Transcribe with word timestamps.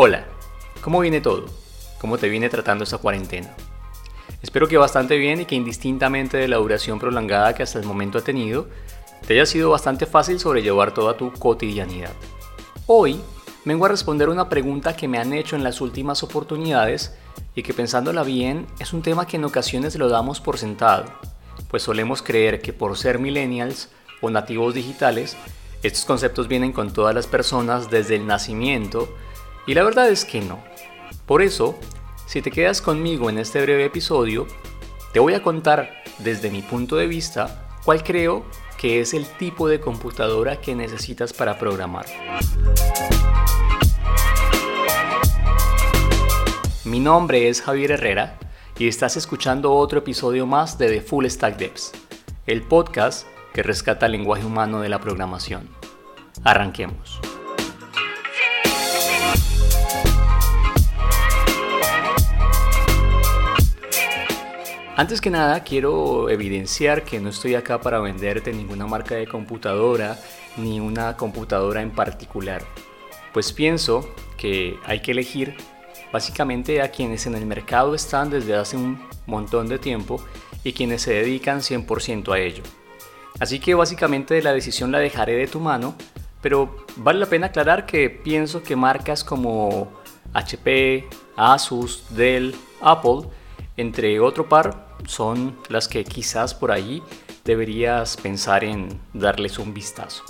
Hola, 0.00 0.26
¿cómo 0.80 1.00
viene 1.00 1.20
todo? 1.20 1.46
¿Cómo 2.00 2.18
te 2.18 2.28
viene 2.28 2.48
tratando 2.48 2.84
esta 2.84 2.98
cuarentena? 2.98 3.52
Espero 4.40 4.68
que 4.68 4.76
bastante 4.76 5.16
bien 5.16 5.40
y 5.40 5.44
que 5.44 5.56
indistintamente 5.56 6.36
de 6.36 6.46
la 6.46 6.58
duración 6.58 7.00
prolongada 7.00 7.52
que 7.52 7.64
hasta 7.64 7.80
el 7.80 7.84
momento 7.84 8.16
ha 8.16 8.20
tenido, 8.20 8.68
te 9.26 9.34
haya 9.34 9.44
sido 9.44 9.70
bastante 9.70 10.06
fácil 10.06 10.38
sobrellevar 10.38 10.94
toda 10.94 11.16
tu 11.16 11.32
cotidianidad. 11.32 12.12
Hoy 12.86 13.20
vengo 13.64 13.86
a 13.86 13.88
responder 13.88 14.28
una 14.28 14.48
pregunta 14.48 14.94
que 14.94 15.08
me 15.08 15.18
han 15.18 15.32
hecho 15.32 15.56
en 15.56 15.64
las 15.64 15.80
últimas 15.80 16.22
oportunidades 16.22 17.18
y 17.56 17.64
que 17.64 17.74
pensándola 17.74 18.22
bien 18.22 18.68
es 18.78 18.92
un 18.92 19.02
tema 19.02 19.26
que 19.26 19.36
en 19.36 19.46
ocasiones 19.46 19.96
lo 19.96 20.08
damos 20.08 20.40
por 20.40 20.58
sentado, 20.58 21.06
pues 21.68 21.82
solemos 21.82 22.22
creer 22.22 22.62
que 22.62 22.72
por 22.72 22.96
ser 22.96 23.18
millennials 23.18 23.88
o 24.20 24.30
nativos 24.30 24.74
digitales, 24.74 25.36
estos 25.82 26.04
conceptos 26.04 26.46
vienen 26.46 26.72
con 26.72 26.92
todas 26.92 27.16
las 27.16 27.26
personas 27.26 27.90
desde 27.90 28.14
el 28.14 28.28
nacimiento 28.28 29.08
y 29.68 29.74
la 29.74 29.84
verdad 29.84 30.08
es 30.08 30.24
que 30.24 30.40
no. 30.40 30.58
Por 31.26 31.42
eso, 31.42 31.78
si 32.26 32.40
te 32.40 32.50
quedas 32.50 32.80
conmigo 32.80 33.28
en 33.28 33.36
este 33.36 33.60
breve 33.60 33.84
episodio, 33.84 34.46
te 35.12 35.20
voy 35.20 35.34
a 35.34 35.42
contar 35.42 35.90
desde 36.20 36.50
mi 36.50 36.62
punto 36.62 36.96
de 36.96 37.06
vista 37.06 37.68
cuál 37.84 38.02
creo 38.02 38.46
que 38.78 39.00
es 39.00 39.12
el 39.12 39.26
tipo 39.26 39.68
de 39.68 39.78
computadora 39.78 40.58
que 40.58 40.74
necesitas 40.74 41.34
para 41.34 41.58
programar. 41.58 42.06
Mi 46.84 46.98
nombre 46.98 47.50
es 47.50 47.60
Javier 47.60 47.90
Herrera 47.90 48.38
y 48.78 48.88
estás 48.88 49.18
escuchando 49.18 49.74
otro 49.74 49.98
episodio 49.98 50.46
más 50.46 50.78
de 50.78 50.88
The 50.88 51.02
Full 51.02 51.26
Stack 51.26 51.58
Devs, 51.58 51.92
el 52.46 52.62
podcast 52.62 53.26
que 53.52 53.62
rescata 53.62 54.06
el 54.06 54.12
lenguaje 54.12 54.46
humano 54.46 54.80
de 54.80 54.88
la 54.88 54.98
programación. 54.98 55.68
Arranquemos. 56.42 57.20
Antes 64.98 65.20
que 65.20 65.30
nada, 65.30 65.62
quiero 65.62 66.28
evidenciar 66.28 67.04
que 67.04 67.20
no 67.20 67.28
estoy 67.28 67.54
acá 67.54 67.80
para 67.80 68.00
venderte 68.00 68.52
ninguna 68.52 68.84
marca 68.88 69.14
de 69.14 69.28
computadora 69.28 70.18
ni 70.56 70.80
una 70.80 71.16
computadora 71.16 71.82
en 71.82 71.92
particular. 71.92 72.64
Pues 73.32 73.52
pienso 73.52 74.12
que 74.36 74.76
hay 74.84 75.00
que 75.00 75.12
elegir 75.12 75.54
básicamente 76.12 76.82
a 76.82 76.90
quienes 76.90 77.28
en 77.28 77.36
el 77.36 77.46
mercado 77.46 77.94
están 77.94 78.28
desde 78.28 78.56
hace 78.56 78.76
un 78.76 79.00
montón 79.26 79.68
de 79.68 79.78
tiempo 79.78 80.20
y 80.64 80.72
quienes 80.72 81.02
se 81.02 81.12
dedican 81.12 81.60
100% 81.60 82.32
a 82.34 82.40
ello. 82.40 82.64
Así 83.38 83.60
que 83.60 83.76
básicamente 83.76 84.42
la 84.42 84.52
decisión 84.52 84.90
la 84.90 84.98
dejaré 84.98 85.34
de 85.34 85.46
tu 85.46 85.60
mano, 85.60 85.94
pero 86.42 86.74
vale 86.96 87.20
la 87.20 87.26
pena 87.26 87.46
aclarar 87.46 87.86
que 87.86 88.10
pienso 88.10 88.64
que 88.64 88.74
marcas 88.74 89.22
como 89.22 89.92
HP, 90.32 91.08
Asus, 91.36 92.02
Dell, 92.10 92.52
Apple, 92.80 93.28
entre 93.78 94.18
otro 94.20 94.48
par, 94.48 94.88
son 95.06 95.56
las 95.68 95.88
que 95.88 96.04
quizás 96.04 96.52
por 96.52 96.72
ahí 96.72 97.02
deberías 97.44 98.16
pensar 98.16 98.64
en 98.64 99.00
darles 99.14 99.58
un 99.58 99.72
vistazo. 99.72 100.24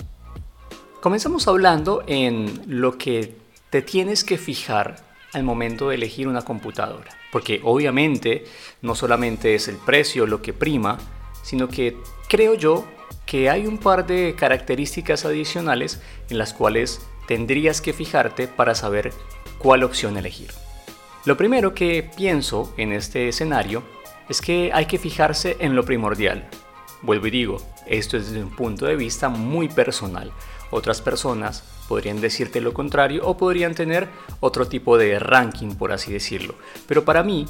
Comenzamos 1.01 1.47
hablando 1.47 2.03
en 2.07 2.61
lo 2.67 2.97
que 2.97 3.35
te 3.71 3.81
tienes 3.81 4.23
que 4.23 4.37
fijar 4.37 5.03
al 5.33 5.43
momento 5.43 5.89
de 5.89 5.95
elegir 5.95 6.27
una 6.27 6.43
computadora, 6.43 7.11
porque 7.31 7.59
obviamente 7.63 8.45
no 8.81 8.93
solamente 8.93 9.55
es 9.55 9.67
el 9.67 9.77
precio 9.77 10.27
lo 10.27 10.41
que 10.41 10.53
prima, 10.53 10.99
sino 11.41 11.67
que 11.67 11.97
creo 12.27 12.53
yo 12.53 12.85
que 13.25 13.49
hay 13.49 13.65
un 13.65 13.79
par 13.79 14.05
de 14.05 14.35
características 14.37 15.25
adicionales 15.25 16.01
en 16.29 16.37
las 16.37 16.53
cuales 16.53 17.01
tendrías 17.27 17.81
que 17.81 17.93
fijarte 17.93 18.47
para 18.47 18.75
saber 18.75 19.11
cuál 19.57 19.83
opción 19.83 20.17
elegir. 20.17 20.51
Lo 21.29 21.37
primero 21.37 21.75
que 21.75 22.09
pienso 22.17 22.73
en 22.75 22.91
este 22.91 23.29
escenario 23.29 23.83
es 24.29 24.41
que 24.41 24.71
hay 24.73 24.87
que 24.87 24.97
fijarse 24.97 25.57
en 25.59 25.75
lo 25.75 25.85
primordial. 25.85 26.49
Vuelvo 27.03 27.27
y 27.27 27.29
digo, 27.29 27.57
esto 27.85 28.17
es 28.17 28.31
desde 28.31 28.43
un 28.43 28.49
punto 28.49 28.87
de 28.87 28.95
vista 28.95 29.29
muy 29.29 29.67
personal. 29.67 30.31
Otras 30.71 31.03
personas 31.03 31.63
podrían 31.87 32.19
decirte 32.19 32.61
lo 32.61 32.73
contrario 32.73 33.27
o 33.27 33.37
podrían 33.37 33.75
tener 33.75 34.07
otro 34.39 34.67
tipo 34.67 34.97
de 34.97 35.19
ranking, 35.19 35.75
por 35.75 35.91
así 35.91 36.11
decirlo. 36.11 36.55
Pero 36.87 37.05
para 37.05 37.21
mí, 37.21 37.45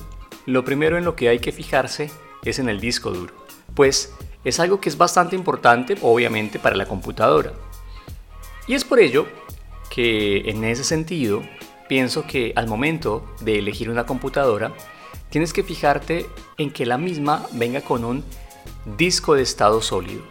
lo 0.46 0.66
primero 0.66 0.98
en 0.98 1.06
lo 1.06 1.16
que 1.16 1.30
hay 1.30 1.40
que 1.40 1.54
fijarse 1.54 2.12
es 2.44 2.60
en 2.60 2.68
el 2.68 2.82
disco 2.82 3.12
duro, 3.12 3.34
pues 3.76 4.14
es 4.44 4.60
algo 4.60 4.82
que 4.82 4.90
es 4.90 4.98
bastante 4.98 5.38
importante, 5.38 5.96
obviamente, 6.02 6.60
para 6.60 6.76
la 6.76 6.86
computadora. 6.86 7.54
Y 8.68 8.74
es 8.74 8.84
por 8.84 9.00
ello 9.00 9.26
que 9.90 10.50
en 10.50 10.66
ese 10.66 10.84
sentido 10.84 11.44
pienso 11.90 12.26
que 12.26 12.54
al 12.56 12.68
momento 12.68 13.26
de 13.42 13.60
elegir 13.60 13.90
una 13.90 14.06
computadora, 14.06 14.72
tienes 15.30 15.52
que 15.52 15.64
fijarte 15.64 16.28
en 16.58 16.72
que 16.72 16.86
la 16.86 16.98
misma 16.98 17.46
venga 17.52 17.82
con 17.82 18.06
un 18.06 18.24
disco 18.98 19.36
de 19.36 19.42
estado 19.42 19.82
sólido. 19.82 20.22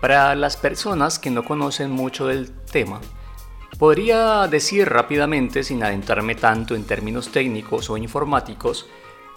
Para 0.00 0.34
las 0.36 0.56
personas 0.56 1.18
que 1.18 1.30
no 1.30 1.44
conocen 1.44 1.90
mucho 1.90 2.26
del 2.26 2.52
tema, 2.52 3.00
podría 3.78 4.46
decir 4.48 4.88
rápidamente, 4.88 5.64
sin 5.64 5.82
adentrarme 5.82 6.34
tanto 6.34 6.74
en 6.74 6.84
términos 6.84 7.30
técnicos 7.30 7.90
o 7.90 7.96
informáticos, 7.96 8.86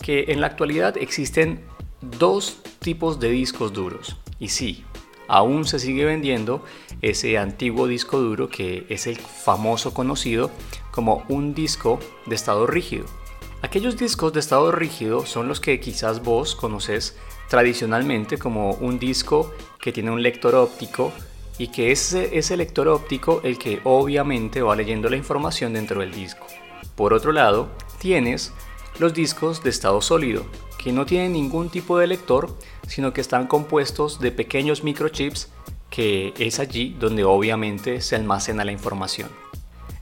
que 0.01 0.25
en 0.27 0.41
la 0.41 0.47
actualidad 0.47 0.97
existen 0.97 1.63
dos 2.01 2.57
tipos 2.79 3.19
de 3.19 3.29
discos 3.29 3.71
duros. 3.71 4.17
Y 4.39 4.49
sí, 4.49 4.83
aún 5.27 5.65
se 5.65 5.79
sigue 5.79 6.03
vendiendo 6.03 6.63
ese 7.01 7.37
antiguo 7.37 7.87
disco 7.87 8.19
duro 8.19 8.49
que 8.49 8.85
es 8.89 9.07
el 9.07 9.17
famoso 9.17 9.93
conocido 9.93 10.51
como 10.93 11.25
un 11.27 11.53
disco 11.53 11.99
de 12.25 12.35
estado 12.35 12.67
rígido 12.67 13.05
Aquellos 13.63 13.95
discos 13.95 14.33
de 14.33 14.41
estado 14.41 14.73
rígido 14.73 15.25
son 15.25 15.47
los 15.47 15.61
que 15.61 15.79
quizás 15.79 16.21
vos 16.21 16.53
conoces 16.53 17.15
tradicionalmente 17.47 18.37
como 18.37 18.71
un 18.71 18.99
disco 18.99 19.53
que 19.79 19.93
tiene 19.93 20.11
un 20.11 20.21
lector 20.21 20.53
óptico 20.53 21.13
y 21.57 21.69
que 21.69 21.93
es 21.93 22.11
ese 22.13 22.57
lector 22.57 22.89
óptico 22.89 23.39
el 23.45 23.57
que 23.57 23.79
obviamente 23.85 24.61
va 24.61 24.75
leyendo 24.75 25.09
la 25.09 25.15
información 25.15 25.71
dentro 25.71 26.01
del 26.01 26.11
disco. 26.11 26.45
Por 26.97 27.13
otro 27.13 27.31
lado, 27.31 27.69
tienes 27.99 28.51
los 28.99 29.13
discos 29.13 29.63
de 29.63 29.69
estado 29.69 30.01
sólido, 30.01 30.45
que 30.77 30.91
no 30.91 31.05
tienen 31.05 31.31
ningún 31.31 31.69
tipo 31.69 31.97
de 31.97 32.07
lector, 32.07 32.53
sino 32.85 33.13
que 33.13 33.21
están 33.21 33.47
compuestos 33.47 34.19
de 34.19 34.33
pequeños 34.33 34.83
microchips 34.83 35.49
que 35.89 36.33
es 36.37 36.59
allí 36.59 36.97
donde 36.99 37.23
obviamente 37.23 38.01
se 38.01 38.17
almacena 38.17 38.65
la 38.65 38.73
información. 38.73 39.29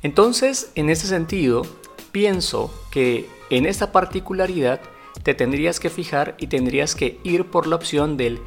Entonces, 0.04 0.72
en 0.76 0.90
ese 0.90 1.08
sentido, 1.08 1.64
pienso 2.12 2.74
que 2.92 3.30
en 3.50 3.66
esta 3.66 3.92
particularidad 3.92 4.82
te 5.24 5.34
tendrías 5.34 5.80
que 5.80 5.90
fijar 5.90 6.36
y 6.40 6.48
tendrías 6.48 6.96
que 6.96 7.20
ir 7.24 7.46
por 7.46 7.68
la 7.68 7.76
opción 7.76 8.18
del 8.18 8.40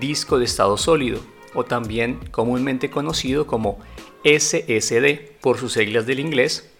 disco 0.00 0.38
de 0.38 0.44
estado 0.44 0.76
sólido 0.76 1.20
o 1.54 1.64
también 1.64 2.18
comúnmente 2.30 2.90
conocido 2.90 3.46
como 3.46 3.78
SSD 4.24 5.38
por 5.40 5.58
sus 5.58 5.74
siglas 5.74 6.06
del 6.06 6.20
inglés, 6.20 6.70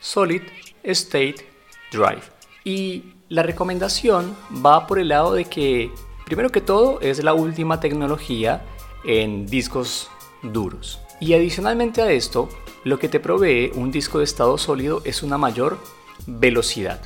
Solid 0.00 0.42
State 0.84 1.46
Drive. 1.90 2.22
Y 2.64 3.14
la 3.28 3.42
recomendación 3.42 4.36
va 4.64 4.86
por 4.86 4.98
el 4.98 5.08
lado 5.08 5.34
de 5.34 5.44
que, 5.46 5.90
primero 6.24 6.50
que 6.50 6.60
todo, 6.60 7.00
es 7.00 7.22
la 7.24 7.34
última 7.34 7.80
tecnología 7.80 8.62
en 9.04 9.46
discos 9.46 10.10
duros. 10.42 11.00
Y 11.20 11.34
adicionalmente 11.34 12.02
a 12.02 12.10
esto, 12.10 12.48
lo 12.84 12.98
que 12.98 13.08
te 13.08 13.20
provee 13.20 13.72
un 13.74 13.90
disco 13.90 14.18
de 14.18 14.24
estado 14.24 14.58
sólido 14.58 15.02
es 15.04 15.22
una 15.22 15.38
mayor 15.38 15.78
velocidad 16.26 17.00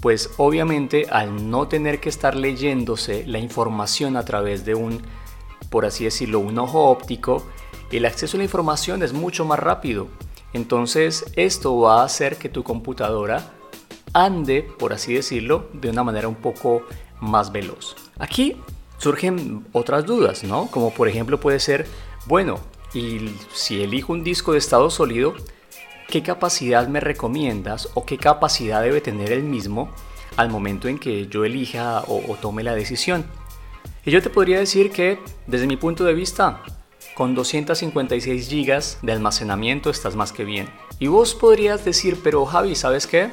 pues 0.00 0.30
obviamente 0.36 1.06
al 1.10 1.50
no 1.50 1.68
tener 1.68 2.00
que 2.00 2.08
estar 2.08 2.36
leyéndose 2.36 3.26
la 3.26 3.38
información 3.38 4.16
a 4.16 4.24
través 4.24 4.64
de 4.64 4.74
un, 4.74 5.02
por 5.70 5.84
así 5.84 6.04
decirlo, 6.04 6.38
un 6.40 6.58
ojo 6.58 6.90
óptico, 6.90 7.44
el 7.90 8.04
acceso 8.04 8.36
a 8.36 8.38
la 8.38 8.44
información 8.44 9.02
es 9.02 9.12
mucho 9.12 9.44
más 9.44 9.58
rápido. 9.58 10.08
Entonces 10.52 11.26
esto 11.36 11.78
va 11.78 12.02
a 12.02 12.04
hacer 12.04 12.36
que 12.36 12.48
tu 12.48 12.62
computadora 12.62 13.52
ande, 14.12 14.62
por 14.78 14.92
así 14.92 15.14
decirlo, 15.14 15.68
de 15.72 15.90
una 15.90 16.04
manera 16.04 16.28
un 16.28 16.36
poco 16.36 16.82
más 17.20 17.52
veloz. 17.52 17.96
Aquí 18.18 18.56
surgen 18.98 19.66
otras 19.72 20.06
dudas, 20.06 20.44
¿no? 20.44 20.66
Como 20.70 20.92
por 20.92 21.08
ejemplo 21.08 21.40
puede 21.40 21.60
ser, 21.60 21.86
bueno, 22.26 22.58
y 22.94 23.30
si 23.52 23.82
elijo 23.82 24.12
un 24.12 24.24
disco 24.24 24.52
de 24.52 24.58
estado 24.58 24.90
sólido, 24.90 25.34
qué 26.08 26.22
capacidad 26.22 26.88
me 26.88 27.00
recomiendas 27.00 27.90
o 27.94 28.06
qué 28.06 28.16
capacidad 28.18 28.82
debe 28.82 29.00
tener 29.00 29.30
el 29.32 29.42
mismo 29.42 29.90
al 30.36 30.50
momento 30.50 30.88
en 30.88 30.98
que 30.98 31.26
yo 31.26 31.44
elija 31.44 32.04
o, 32.06 32.36
tome 32.40 32.62
la 32.62 32.74
decisión. 32.74 33.26
Y 34.04 34.10
yo 34.10 34.22
te 34.22 34.30
podría 34.30 34.58
decir 34.58 34.90
que, 34.90 35.18
desde 35.46 35.66
mi 35.66 35.76
punto 35.76 36.04
de 36.04 36.14
vista, 36.14 36.62
con 37.14 37.34
256 37.34 38.48
GB 38.48 39.02
de 39.02 39.12
almacenamiento 39.12 39.90
estás 39.90 40.16
más 40.16 40.32
que 40.32 40.44
bien. 40.44 40.68
Y 40.98 41.08
vos 41.08 41.34
podrías 41.34 41.84
decir, 41.84 42.18
pero 42.22 42.46
Javi, 42.46 42.74
¿sabes 42.74 43.06
qué? 43.06 43.30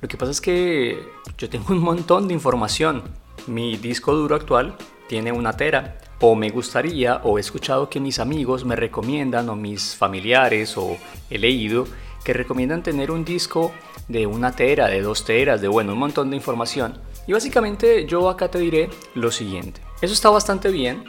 Lo 0.00 0.08
que 0.08 0.16
pasa 0.16 0.32
es 0.32 0.40
que 0.40 0.98
yo 1.38 1.48
tengo 1.48 1.72
un 1.72 1.80
montón 1.80 2.28
de 2.28 2.34
información. 2.34 3.04
Mi 3.46 3.76
disco 3.76 4.14
duro 4.14 4.34
actual 4.34 4.76
tiene 5.08 5.32
una 5.32 5.56
tera. 5.56 5.98
O 6.20 6.34
me 6.34 6.50
gustaría 6.50 7.20
o 7.24 7.38
he 7.38 7.40
escuchado 7.40 7.88
que 7.88 7.98
mis 7.98 8.18
amigos 8.18 8.64
me 8.64 8.76
recomiendan 8.76 9.48
o 9.48 9.56
mis 9.56 9.96
familiares 9.96 10.76
o 10.76 10.98
he 11.30 11.38
leído 11.38 11.86
que 12.24 12.32
recomiendan 12.34 12.82
tener 12.82 13.10
un 13.10 13.24
disco 13.24 13.72
de 14.08 14.26
una 14.26 14.54
tera, 14.54 14.88
de 14.88 15.00
dos 15.00 15.24
teras, 15.24 15.60
de 15.60 15.68
bueno, 15.68 15.94
un 15.94 15.98
montón 15.98 16.30
de 16.30 16.36
información. 16.36 16.98
Y 17.26 17.32
básicamente 17.32 18.06
yo 18.06 18.28
acá 18.28 18.50
te 18.50 18.58
diré 18.58 18.90
lo 19.14 19.30
siguiente. 19.30 19.80
Eso 20.02 20.12
está 20.12 20.30
bastante 20.30 20.70
bien 20.70 21.04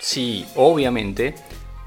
si 0.00 0.46
obviamente 0.56 1.34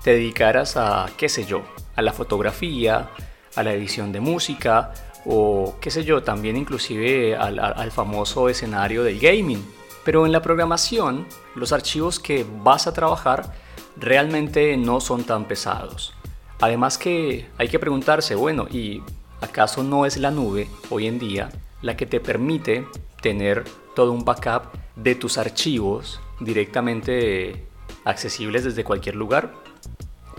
te 0.03 0.12
dedicaras 0.12 0.77
a, 0.77 1.09
qué 1.18 1.29
sé 1.29 1.45
yo, 1.45 1.63
a 1.95 2.01
la 2.01 2.13
fotografía, 2.13 3.09
a 3.56 3.63
la 3.63 3.73
edición 3.73 4.12
de 4.12 4.19
música 4.19 4.94
o 5.25 5.75
qué 5.79 5.91
sé 5.91 6.03
yo, 6.03 6.23
también 6.23 6.57
inclusive 6.57 7.35
al, 7.35 7.59
al 7.59 7.91
famoso 7.91 8.50
escenario 8.50 9.03
del 9.03 9.19
gaming. 9.19 9.63
Pero 10.03 10.25
en 10.25 10.31
la 10.31 10.41
programación, 10.41 11.27
los 11.56 11.71
archivos 11.71 12.19
que 12.19 12.45
vas 12.63 12.88
a 12.88 12.94
trabajar 12.94 13.53
realmente 13.98 14.75
no 14.77 15.01
son 15.01 15.24
tan 15.24 15.45
pesados. 15.45 16.13
Además 16.59 16.98
que 16.98 17.48
hay 17.57 17.68
que 17.68 17.80
preguntarse, 17.80 18.36
bueno, 18.36 18.68
¿y 18.69 19.01
acaso 19.42 19.83
no 19.83 20.06
es 20.06 20.18
la 20.18 20.31
nube 20.31 20.68
hoy 20.89 21.07
en 21.07 21.19
día 21.19 21.50
la 21.81 21.98
que 21.98 22.06
te 22.06 22.19
permite 22.19 22.86
tener 23.21 23.63
todo 23.95 24.12
un 24.12 24.24
backup 24.24 24.65
de 24.95 25.15
tus 25.15 25.38
archivos 25.38 26.21
directamente 26.39 27.65
accesibles 28.06 28.63
desde 28.63 28.83
cualquier 28.83 29.15
lugar? 29.15 29.54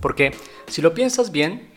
Porque 0.00 0.34
si 0.66 0.82
lo 0.82 0.94
piensas 0.94 1.32
bien, 1.32 1.71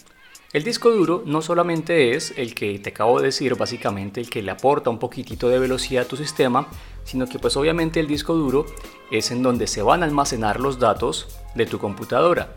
el 0.56 0.64
disco 0.64 0.90
duro 0.90 1.22
no 1.26 1.42
solamente 1.42 2.16
es 2.16 2.34
el 2.38 2.56
que 2.56 2.80
te 2.80 2.92
acabo 2.92 3.20
de 3.20 3.26
decir, 3.26 3.56
básicamente 3.56 4.22
el 4.22 4.30
que 4.30 4.42
le 4.42 4.52
aporta 4.52 4.90
un 4.90 5.00
poquitito 5.00 5.50
de 5.50 5.60
velocidad 5.60 6.06
a 6.06 6.08
tu 6.08 6.16
sistema, 6.16 6.70
sino 7.04 7.28
que 7.28 7.40
pues 7.40 7.58
obviamente 7.58 8.00
el 8.00 8.08
disco 8.08 8.36
duro 8.36 8.66
es 9.12 9.32
en 9.32 9.44
donde 9.44 9.68
se 9.68 9.82
van 9.82 10.02
a 10.02 10.06
almacenar 10.06 10.62
los 10.62 10.80
datos 10.80 11.42
de 11.56 11.66
tu 11.66 11.78
computadora. 11.78 12.56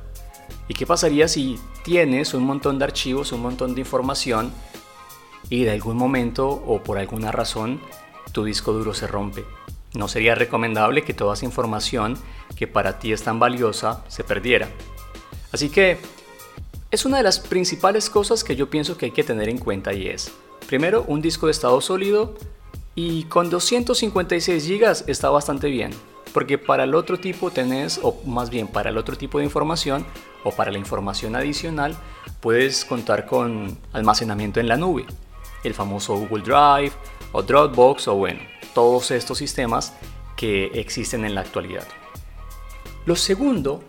¿Y 0.68 0.74
qué 0.74 0.86
pasaría 0.86 1.26
si 1.26 1.58
tienes 1.82 2.34
un 2.34 2.44
montón 2.44 2.78
de 2.78 2.84
archivos, 2.84 3.32
un 3.32 3.42
montón 3.42 3.74
de 3.74 3.80
información 3.80 4.52
y 5.50 5.64
de 5.64 5.72
algún 5.72 5.96
momento 5.96 6.48
o 6.48 6.80
por 6.80 6.98
alguna 6.98 7.32
razón 7.32 7.80
tu 8.30 8.44
disco 8.44 8.72
duro 8.72 8.94
se 8.94 9.08
rompe? 9.08 9.44
No 9.94 10.06
sería 10.06 10.36
recomendable 10.36 11.02
que 11.02 11.14
toda 11.14 11.34
esa 11.34 11.46
información 11.46 12.16
que 12.54 12.68
para 12.68 13.00
ti 13.00 13.12
es 13.12 13.24
tan 13.24 13.40
valiosa 13.40 14.04
se 14.06 14.22
perdiera. 14.22 14.68
Así 15.50 15.68
que 15.68 15.98
es 16.90 17.04
una 17.04 17.18
de 17.18 17.22
las 17.22 17.38
principales 17.38 18.08
cosas 18.08 18.42
que 18.42 18.56
yo 18.56 18.70
pienso 18.70 18.96
que 18.96 19.06
hay 19.06 19.12
que 19.12 19.24
tener 19.24 19.48
en 19.48 19.58
cuenta 19.58 19.92
y 19.92 20.06
es, 20.06 20.32
primero, 20.66 21.04
un 21.06 21.20
disco 21.20 21.46
de 21.46 21.52
estado 21.52 21.80
sólido 21.82 22.34
y 22.94 23.24
con 23.24 23.50
256 23.50 24.66
GB 24.66 25.04
está 25.06 25.28
bastante 25.28 25.68
bien, 25.68 25.90
porque 26.32 26.56
para 26.56 26.84
el 26.84 26.94
otro 26.94 27.20
tipo 27.20 27.50
tenés, 27.50 28.00
o 28.02 28.18
más 28.24 28.48
bien 28.48 28.68
para 28.68 28.88
el 28.88 28.96
otro 28.96 29.18
tipo 29.18 29.38
de 29.38 29.44
información 29.44 30.06
o 30.44 30.50
para 30.50 30.72
la 30.72 30.78
información 30.78 31.36
adicional, 31.36 31.94
puedes 32.40 32.86
contar 32.86 33.26
con 33.26 33.78
almacenamiento 33.92 34.58
en 34.58 34.68
la 34.68 34.78
nube, 34.78 35.04
el 35.64 35.74
famoso 35.74 36.16
Google 36.16 36.42
Drive 36.42 36.92
o 37.32 37.42
Dropbox 37.42 38.08
o 38.08 38.14
bueno, 38.14 38.40
todos 38.72 39.10
estos 39.10 39.36
sistemas 39.36 39.92
que 40.36 40.66
existen 40.72 41.26
en 41.26 41.34
la 41.34 41.42
actualidad. 41.42 41.86
Lo 43.04 43.14
segundo 43.14 43.82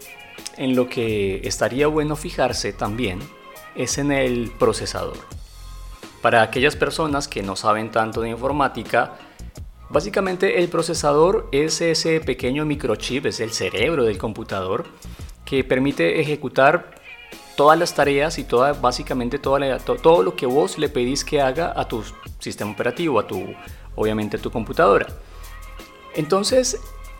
en 0.59 0.75
lo 0.75 0.89
que 0.89 1.41
estaría 1.47 1.87
bueno 1.87 2.15
fijarse 2.15 2.73
también 2.73 3.19
es 3.75 3.97
en 3.97 4.11
el 4.11 4.51
procesador. 4.51 5.17
Para 6.21 6.41
aquellas 6.41 6.75
personas 6.75 7.29
que 7.29 7.41
no 7.41 7.55
saben 7.55 7.91
tanto 7.91 8.19
de 8.21 8.29
informática, 8.29 9.15
básicamente 9.89 10.59
el 10.59 10.67
procesador 10.67 11.47
es 11.53 11.79
ese 11.79 12.19
pequeño 12.19 12.65
microchip, 12.65 13.25
es 13.25 13.39
el 13.39 13.51
cerebro 13.51 14.03
del 14.03 14.17
computador 14.17 14.85
que 15.45 15.63
permite 15.63 16.19
ejecutar 16.19 16.93
todas 17.55 17.79
las 17.79 17.95
tareas 17.95 18.37
y 18.37 18.43
toda, 18.43 18.73
básicamente 18.73 19.39
todo 19.39 20.23
lo 20.23 20.35
que 20.35 20.45
vos 20.45 20.77
le 20.77 20.89
pedís 20.89 21.23
que 21.23 21.41
haga 21.41 21.73
a 21.73 21.87
tu 21.87 22.03
sistema 22.39 22.71
operativo, 22.71 23.17
a 23.17 23.25
tu, 23.25 23.45
obviamente 23.95 24.35
a 24.35 24.41
tu 24.41 24.51
computadora. 24.51 25.07
Entonces, 26.15 26.77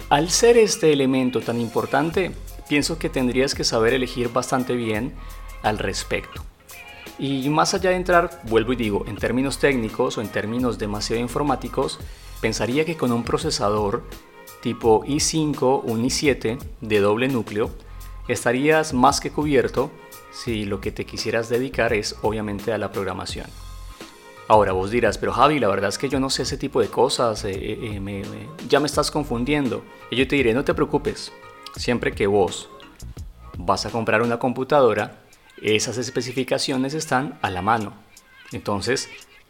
al 0.10 0.30
ser 0.30 0.58
este 0.58 0.92
elemento 0.92 1.40
tan 1.40 1.62
importante, 1.62 2.32
pienso 2.70 2.98
que 2.98 3.10
tendrías 3.10 3.56
que 3.56 3.66
saber 3.66 3.94
elegir 3.94 4.32
bastante 4.32 4.76
bien 4.76 5.14
al 5.64 5.78
respecto. 5.78 6.42
Y 7.18 7.50
más 7.50 7.74
allá 7.74 7.90
de 7.90 7.98
entrar, 7.98 8.42
vuelvo 8.44 8.72
y 8.72 8.78
digo, 8.78 9.04
en 9.08 9.18
términos 9.18 9.60
técnicos 9.60 10.18
o 10.18 10.22
en 10.22 10.30
términos 10.30 10.78
demasiado 10.78 11.22
informáticos, 11.22 12.00
pensaría 12.40 12.86
que 12.86 12.96
con 12.96 13.12
un 13.12 13.26
procesador 13.26 14.04
tipo 14.62 15.04
i5 15.06 15.82
un 15.84 16.04
i7 16.04 16.58
de 16.82 17.00
doble 17.00 17.28
núcleo, 17.28 17.72
estarías 18.28 18.94
más 18.94 19.20
que 19.20 19.32
cubierto 19.32 19.92
si 20.32 20.66
lo 20.66 20.80
que 20.82 20.92
te 20.92 21.06
quisieras 21.06 21.50
dedicar 21.50 21.94
es 21.94 22.16
obviamente 22.22 22.72
a 22.72 22.78
la 22.78 22.92
programación. 22.92 23.48
Ahora 24.48 24.72
vos 24.72 24.90
dirás, 24.90 25.18
pero 25.18 25.32
Javi, 25.32 25.60
la 25.60 25.68
verdad 25.68 25.90
es 25.90 25.98
que 25.98 26.10
yo 26.10 26.20
no 26.20 26.30
sé 26.30 26.44
ese 26.44 26.58
tipo 26.58 26.82
de 26.82 26.88
cosas, 26.88 27.46
eh, 27.46 27.52
eh, 27.52 28.02
eh, 28.04 28.48
ya 28.68 28.80
me 28.80 28.88
estás 28.88 29.12
confundiendo. 29.12 29.84
Y 30.10 30.16
yo 30.16 30.28
te 30.28 30.38
diré, 30.38 30.56
no 30.56 30.64
te 30.64 30.74
preocupes, 30.74 31.32
siempre 31.76 32.14
que 32.14 32.28
vos 32.28 32.70
vas 33.58 33.86
a 33.86 33.90
comprar 33.90 34.22
una 34.22 34.40
computadora, 34.40 35.20
esas 35.62 35.98
especificaciones 35.98 36.94
están 36.94 37.38
a 37.42 37.50
la 37.50 37.62
mano. 37.62 37.94
Entonces, 38.52 39.10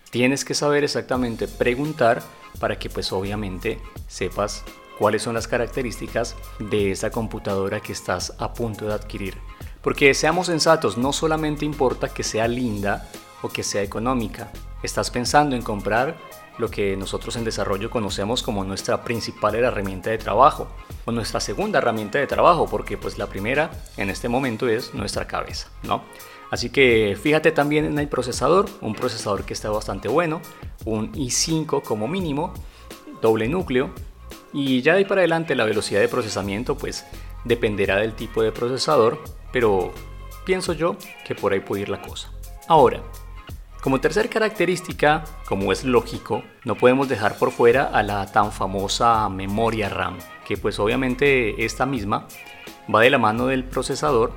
tienes 0.10 0.44
que 0.44 0.56
saber 0.56 0.83
exactamente 0.83 1.48
preguntar 1.48 2.24
para 2.60 2.80
que 2.80 2.89
pues 2.89 3.12
obviamente 3.12 3.80
sepas 4.07 4.63
cuáles 4.98 5.21
son 5.21 5.36
las 5.36 5.48
características 5.48 6.36
de 6.60 6.92
esa 6.92 7.12
computadora 7.12 7.80
que 7.80 7.94
estás 7.94 8.33
a 8.39 8.54
punto 8.54 8.86
de 8.86 8.94
adquirir. 8.94 9.38
Porque 9.81 10.13
seamos 10.13 10.48
sensatos, 10.48 10.98
no 10.98 11.13
solamente 11.13 11.63
importa 11.63 12.10
que 12.10 12.24
sea 12.24 12.48
linda 12.48 13.10
o 13.42 13.50
que 13.50 13.63
sea 13.63 13.81
económica. 13.81 14.51
Estás 14.83 15.10
pensando 15.10 15.56
en 15.56 15.62
comprar 15.62 16.18
lo 16.60 16.70
que 16.70 16.96
nosotros 16.98 17.36
en 17.38 17.46
desarrollo 17.46 17.90
conocemos 17.90 18.44
como 18.44 18.64
nuestra 18.64 19.04
principal 19.04 19.56
herramienta 19.56 20.10
de 20.10 20.18
trabajo 20.18 20.68
o 21.06 21.12
nuestra 21.12 21.40
segunda 21.40 21.80
herramienta 21.80 22.20
de 22.20 22.28
trabajo 22.28 22.68
porque 22.70 22.98
pues 22.98 23.18
la 23.18 23.28
primera 23.28 23.72
en 23.98 24.10
este 24.10 24.30
momento 24.30 24.68
es 24.68 24.94
nuestra 24.94 25.26
cabeza, 25.26 25.70
¿no? 25.84 26.04
Así 26.52 26.70
que 26.70 27.18
fíjate 27.22 27.52
también 27.52 27.86
en 27.86 27.98
el 27.98 28.08
procesador, 28.08 28.68
un 28.82 28.94
procesador 28.94 29.46
que 29.46 29.54
está 29.54 29.70
bastante 29.70 30.08
bueno, 30.08 30.42
un 30.86 31.12
i5 31.14 31.82
como 31.82 32.08
mínimo, 32.08 32.54
doble 33.22 33.48
núcleo 33.48 33.92
y 34.51 34.82
ya 34.82 34.94
de 34.94 35.00
ahí 35.00 35.06
para 35.06 35.22
adelante 35.22 35.56
la 35.56 35.66
velocidad 35.66 36.01
de 36.01 36.08
procesamiento 36.08 36.75
pues 36.75 37.06
dependerá 37.46 37.98
del 37.98 38.13
tipo 38.13 38.42
de 38.42 38.51
procesador, 38.51 39.24
pero 39.54 39.94
pienso 40.46 40.74
yo 40.74 40.98
que 41.25 41.36
por 41.36 41.54
ahí 41.54 41.62
puede 41.62 41.84
ir 41.84 41.89
la 41.89 42.01
cosa. 42.01 42.32
Ahora, 42.68 43.01
como 43.81 44.01
tercer 44.01 44.29
característica, 44.29 45.24
como 45.48 45.71
es 45.71 45.86
lógico, 45.86 46.43
no 46.65 46.75
podemos 46.75 47.07
dejar 47.07 47.38
por 47.38 47.51
fuera 47.51 47.86
a 47.86 48.03
la 48.03 48.29
tan 48.31 48.51
famosa 48.51 49.29
memoria 49.29 49.88
RAM, 49.88 50.17
que 50.45 50.57
pues 50.57 50.79
obviamente 50.79 51.63
esta 51.63 51.86
misma 51.86 52.27
va 52.93 53.01
de 53.01 53.09
la 53.09 53.17
mano 53.17 53.48
del 53.48 53.63
procesador 53.63 54.33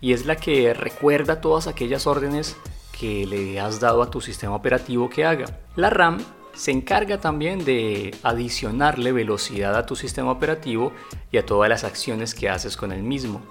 y 0.00 0.12
es 0.12 0.26
la 0.26 0.36
que 0.36 0.74
recuerda 0.74 1.40
todas 1.40 1.66
aquellas 1.66 2.06
órdenes 2.06 2.56
que 2.98 3.26
le 3.26 3.58
has 3.58 3.80
dado 3.80 4.02
a 4.02 4.10
tu 4.10 4.20
sistema 4.20 4.54
operativo 4.54 5.08
que 5.08 5.24
haga. 5.24 5.46
La 5.76 5.88
RAM 5.88 6.18
se 6.54 6.70
encarga 6.70 7.18
también 7.18 7.64
de 7.64 8.14
adicionarle 8.22 9.12
velocidad 9.12 9.74
a 9.76 9.86
tu 9.86 9.96
sistema 9.96 10.30
operativo 10.30 10.92
y 11.32 11.38
a 11.38 11.46
todas 11.46 11.68
las 11.68 11.84
acciones 11.84 12.34
que 12.34 12.48
haces 12.48 12.76
con 12.76 12.92
el 12.92 13.02
mismo. 13.02 13.42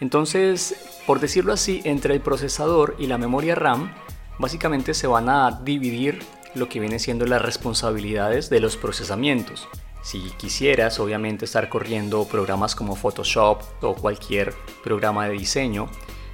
Entonces, 0.00 1.00
por 1.06 1.20
decirlo 1.20 1.52
así, 1.52 1.80
entre 1.84 2.14
el 2.14 2.20
procesador 2.20 2.96
y 2.98 3.06
la 3.06 3.16
memoria 3.16 3.54
RAM, 3.54 3.94
básicamente 4.38 4.94
se 4.94 5.06
van 5.06 5.28
a 5.28 5.60
dividir 5.62 6.22
lo 6.54 6.68
que 6.68 6.80
viene 6.80 6.98
siendo 6.98 7.26
las 7.26 7.42
responsabilidades 7.42 8.50
de 8.50 8.60
los 8.60 8.76
procesamientos. 8.76 9.68
Si 10.02 10.20
quisieras 10.36 11.00
obviamente 11.00 11.46
estar 11.46 11.68
corriendo 11.68 12.24
programas 12.26 12.74
como 12.74 12.94
Photoshop 12.94 13.62
o 13.80 13.94
cualquier 13.94 14.54
programa 14.82 15.26
de 15.26 15.32
diseño, 15.32 15.88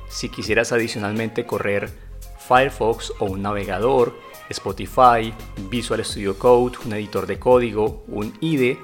si 0.08 0.28
quisieras 0.28 0.72
adicionalmente 0.72 1.46
correr 1.46 1.90
Firefox 2.48 3.12
o 3.20 3.26
un 3.26 3.42
navegador, 3.42 4.12
Spotify, 4.48 5.32
Visual 5.70 6.04
Studio 6.04 6.36
Code, 6.36 6.78
un 6.84 6.92
editor 6.94 7.26
de 7.26 7.38
código, 7.38 8.04
un 8.08 8.36
IDE 8.40 8.78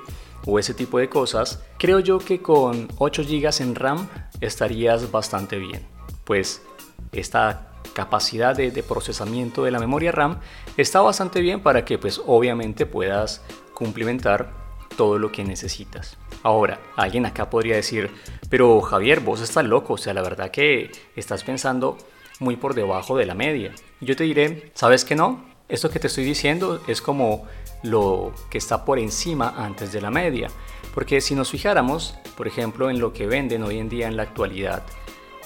o 0.44 0.60
ese 0.60 0.72
tipo 0.72 0.98
de 0.98 1.08
cosas, 1.08 1.64
creo 1.76 1.98
yo 1.98 2.18
que 2.18 2.40
con 2.40 2.88
8 2.98 3.24
GB 3.24 3.62
en 3.62 3.74
RAM 3.74 4.08
estarías 4.40 5.10
bastante 5.10 5.58
bien. 5.58 5.84
Pues 6.24 6.62
esta 7.10 7.75
capacidad 7.92 8.54
de, 8.56 8.82
procesamiento 8.82 9.64
de 9.64 9.70
la 9.70 9.78
memoria 9.78 10.12
RAM 10.12 10.40
está 10.76 11.00
bastante 11.00 11.40
bien 11.40 11.60
para 11.60 11.84
que 11.84 11.98
pues 11.98 12.20
obviamente 12.26 12.86
puedas 12.86 13.42
cumplimentar 13.74 14.52
todo 14.96 15.18
lo 15.18 15.30
que 15.30 15.44
necesitas. 15.44 16.16
Ahora, 16.42 16.80
alguien 16.96 17.26
acá 17.26 17.50
podría 17.50 17.76
decir, 17.76 18.10
pero 18.48 18.80
Javier, 18.80 19.20
vos 19.20 19.40
estás 19.40 19.64
loco, 19.64 19.94
o 19.94 19.98
sea, 19.98 20.14
la 20.14 20.22
verdad 20.22 20.50
que 20.50 20.90
estás 21.16 21.44
pensando 21.44 21.98
muy 22.40 22.56
por 22.56 22.74
debajo 22.74 23.16
de 23.16 23.26
la 23.26 23.34
media. 23.34 23.72
Yo 24.00 24.16
te 24.16 24.24
diré, 24.24 24.70
¿sabes 24.74 25.04
que 25.04 25.14
no? 25.14 25.44
Esto 25.68 25.90
que 25.90 25.98
te 25.98 26.06
estoy 26.06 26.24
diciendo 26.24 26.80
es 26.86 27.02
como 27.02 27.46
lo 27.82 28.32
que 28.50 28.58
está 28.58 28.84
por 28.84 28.98
encima 28.98 29.54
antes 29.56 29.92
de 29.92 30.00
la 30.00 30.10
media. 30.10 30.48
Porque 30.94 31.20
si 31.20 31.34
nos 31.34 31.50
fijáramos, 31.50 32.14
por 32.36 32.46
ejemplo, 32.46 32.88
en 32.88 33.00
lo 33.00 33.12
que 33.12 33.26
venden 33.26 33.62
hoy 33.62 33.78
en 33.78 33.88
día 33.88 34.06
en 34.06 34.16
la 34.16 34.22
actualidad, 34.22 34.82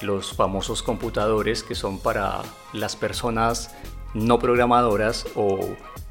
los 0.02 0.34
famosos 0.34 0.82
computadores 0.82 1.62
que 1.62 1.74
son 1.74 1.98
para 1.98 2.42
las 2.72 2.96
personas 2.96 3.74
no 4.14 4.38
programadoras 4.38 5.26
o 5.34 5.58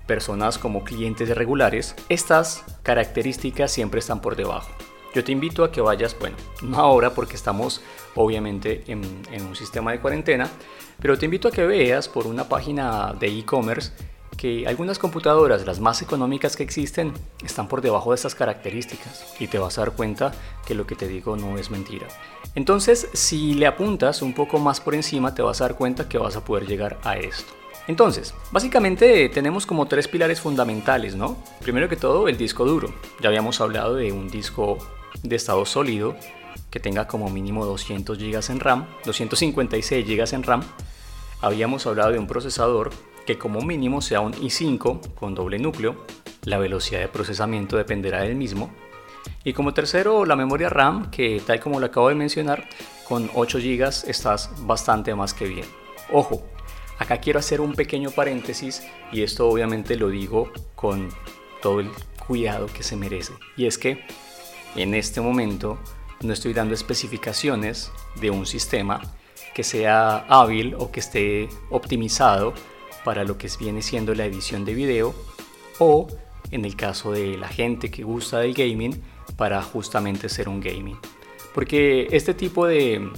personas 0.07 0.57
como 0.57 0.83
clientes 0.83 1.29
regulares, 1.35 1.95
estas 2.09 2.63
características 2.83 3.71
siempre 3.71 3.99
están 3.99 4.21
por 4.21 4.35
debajo. 4.35 4.69
Yo 5.13 5.23
te 5.23 5.31
invito 5.31 5.63
a 5.63 5.71
que 5.71 5.81
vayas, 5.81 6.17
bueno, 6.19 6.37
no 6.61 6.77
ahora 6.77 7.13
porque 7.13 7.35
estamos 7.35 7.81
obviamente 8.15 8.83
en, 8.87 9.01
en 9.31 9.45
un 9.45 9.55
sistema 9.55 9.91
de 9.91 9.99
cuarentena, 9.99 10.49
pero 11.01 11.17
te 11.17 11.25
invito 11.25 11.47
a 11.47 11.51
que 11.51 11.65
veas 11.65 12.07
por 12.07 12.27
una 12.27 12.47
página 12.47 13.13
de 13.19 13.27
e-commerce 13.27 13.91
que 14.39 14.65
algunas 14.65 14.99
computadoras, 14.99 15.65
las 15.65 15.81
más 15.81 16.01
económicas 16.01 16.55
que 16.55 16.63
existen, 16.63 17.11
están 17.43 17.67
por 17.67 17.81
debajo 17.81 18.11
de 18.11 18.15
estas 18.15 18.35
características 18.35 19.35
y 19.37 19.47
te 19.47 19.59
vas 19.59 19.77
a 19.77 19.81
dar 19.81 19.91
cuenta 19.91 20.31
que 20.65 20.75
lo 20.75 20.87
que 20.87 20.95
te 20.95 21.09
digo 21.09 21.35
no 21.35 21.57
es 21.57 21.69
mentira. 21.69 22.07
Entonces, 22.55 23.09
si 23.11 23.53
le 23.55 23.67
apuntas 23.67 24.21
un 24.21 24.33
poco 24.33 24.57
más 24.57 24.79
por 24.79 24.95
encima, 24.95 25.35
te 25.35 25.41
vas 25.41 25.59
a 25.59 25.65
dar 25.65 25.75
cuenta 25.75 26.07
que 26.07 26.17
vas 26.17 26.37
a 26.37 26.45
poder 26.45 26.67
llegar 26.67 26.99
a 27.03 27.17
esto. 27.17 27.51
Entonces, 27.87 28.33
básicamente 28.49 29.27
tenemos 29.27 29.65
como 29.65 29.87
tres 29.87 30.07
pilares 30.07 30.39
fundamentales, 30.39 31.15
¿no? 31.15 31.37
Primero 31.59 31.89
que 31.89 31.97
todo, 31.97 32.29
el 32.29 32.37
disco 32.37 32.63
duro. 32.63 32.93
Ya 33.19 33.27
habíamos 33.27 33.59
hablado 33.59 33.95
de 33.95 34.13
un 34.13 34.29
disco 34.29 34.77
de 35.21 35.35
estado 35.35 35.65
sólido 35.65 36.15
que 36.71 36.79
tenga 36.79 37.07
como 37.07 37.29
mínimo 37.29 37.65
200 37.65 38.17
GB 38.17 38.51
en 38.51 38.59
RAM, 38.61 38.87
256 39.03 40.07
GB 40.07 40.33
en 40.33 40.43
RAM. 40.43 40.63
Habíamos 41.41 41.85
hablado 41.87 42.11
de 42.11 42.19
un 42.19 42.27
procesador 42.27 42.91
que 43.29 43.37
como 43.37 43.61
mínimo 43.61 44.01
sea 44.01 44.21
un 44.21 44.33
i5 44.33 45.13
con 45.13 45.35
doble 45.35 45.59
núcleo. 45.59 46.03
La 46.45 46.57
velocidad 46.57 47.01
de 47.01 47.09
procesamiento 47.09 47.77
dependerá 47.77 48.21
del 48.21 48.33
mismo. 48.33 48.71
Y 49.43 49.53
como 49.53 49.71
tercero, 49.71 50.25
la 50.25 50.35
memoria 50.35 50.67
RAM, 50.67 51.11
que 51.11 51.39
tal 51.45 51.59
como 51.59 51.79
lo 51.79 51.85
acabo 51.85 52.09
de 52.09 52.15
mencionar, 52.15 52.67
con 53.07 53.29
8 53.35 53.59
GB 53.59 54.09
estás 54.09 54.49
bastante 54.65 55.13
más 55.13 55.35
que 55.35 55.45
bien. 55.47 55.67
Ojo, 56.11 56.41
acá 56.97 57.17
quiero 57.17 57.37
hacer 57.37 57.61
un 57.61 57.73
pequeño 57.73 58.09
paréntesis 58.09 58.81
y 59.11 59.21
esto 59.21 59.47
obviamente 59.47 59.95
lo 59.95 60.09
digo 60.09 60.51
con 60.73 61.09
todo 61.61 61.81
el 61.81 61.91
cuidado 62.25 62.65
que 62.65 62.81
se 62.81 62.95
merece. 62.95 63.33
Y 63.55 63.67
es 63.67 63.77
que 63.77 64.03
en 64.75 64.95
este 64.95 65.21
momento 65.21 65.77
no 66.21 66.33
estoy 66.33 66.53
dando 66.53 66.73
especificaciones 66.73 67.91
de 68.19 68.31
un 68.31 68.47
sistema 68.47 69.01
que 69.53 69.63
sea 69.63 70.25
hábil 70.29 70.73
o 70.79 70.91
que 70.91 70.99
esté 70.99 71.47
optimizado 71.69 72.55
para 73.03 73.23
lo 73.23 73.37
que 73.37 73.49
viene 73.59 73.81
siendo 73.81 74.13
la 74.13 74.25
edición 74.25 74.65
de 74.65 74.73
video 74.73 75.15
o 75.79 76.07
en 76.51 76.65
el 76.65 76.75
caso 76.75 77.11
de 77.11 77.37
la 77.37 77.47
gente 77.47 77.91
que 77.91 78.03
gusta 78.03 78.39
del 78.39 78.53
gaming 78.53 79.01
para 79.37 79.61
justamente 79.61 80.29
ser 80.29 80.49
un 80.49 80.59
gaming. 80.59 80.97
Porque 81.53 82.07
este 82.11 82.33
tipo 82.33 82.65
de 82.65 83.09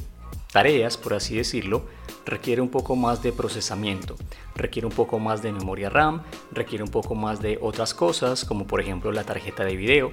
tareas, 0.52 0.98
por 0.98 1.14
así 1.14 1.36
decirlo, 1.36 1.84
requiere 2.26 2.62
un 2.62 2.70
poco 2.70 2.96
más 2.96 3.24
de 3.24 3.32
procesamiento, 3.32 4.16
requiere 4.56 4.86
un 4.86 4.94
poco 4.94 5.20
más 5.20 5.42
de 5.42 5.52
memoria 5.52 5.90
RAM, 5.90 6.24
requiere 6.52 6.84
un 6.84 6.92
poco 6.92 7.16
más 7.16 7.42
de 7.42 7.58
otras 7.62 7.94
cosas, 7.94 8.46
como 8.46 8.68
por 8.68 8.82
ejemplo 8.82 9.12
la 9.12 9.24
tarjeta 9.24 9.64
de 9.64 9.76
video. 9.76 10.12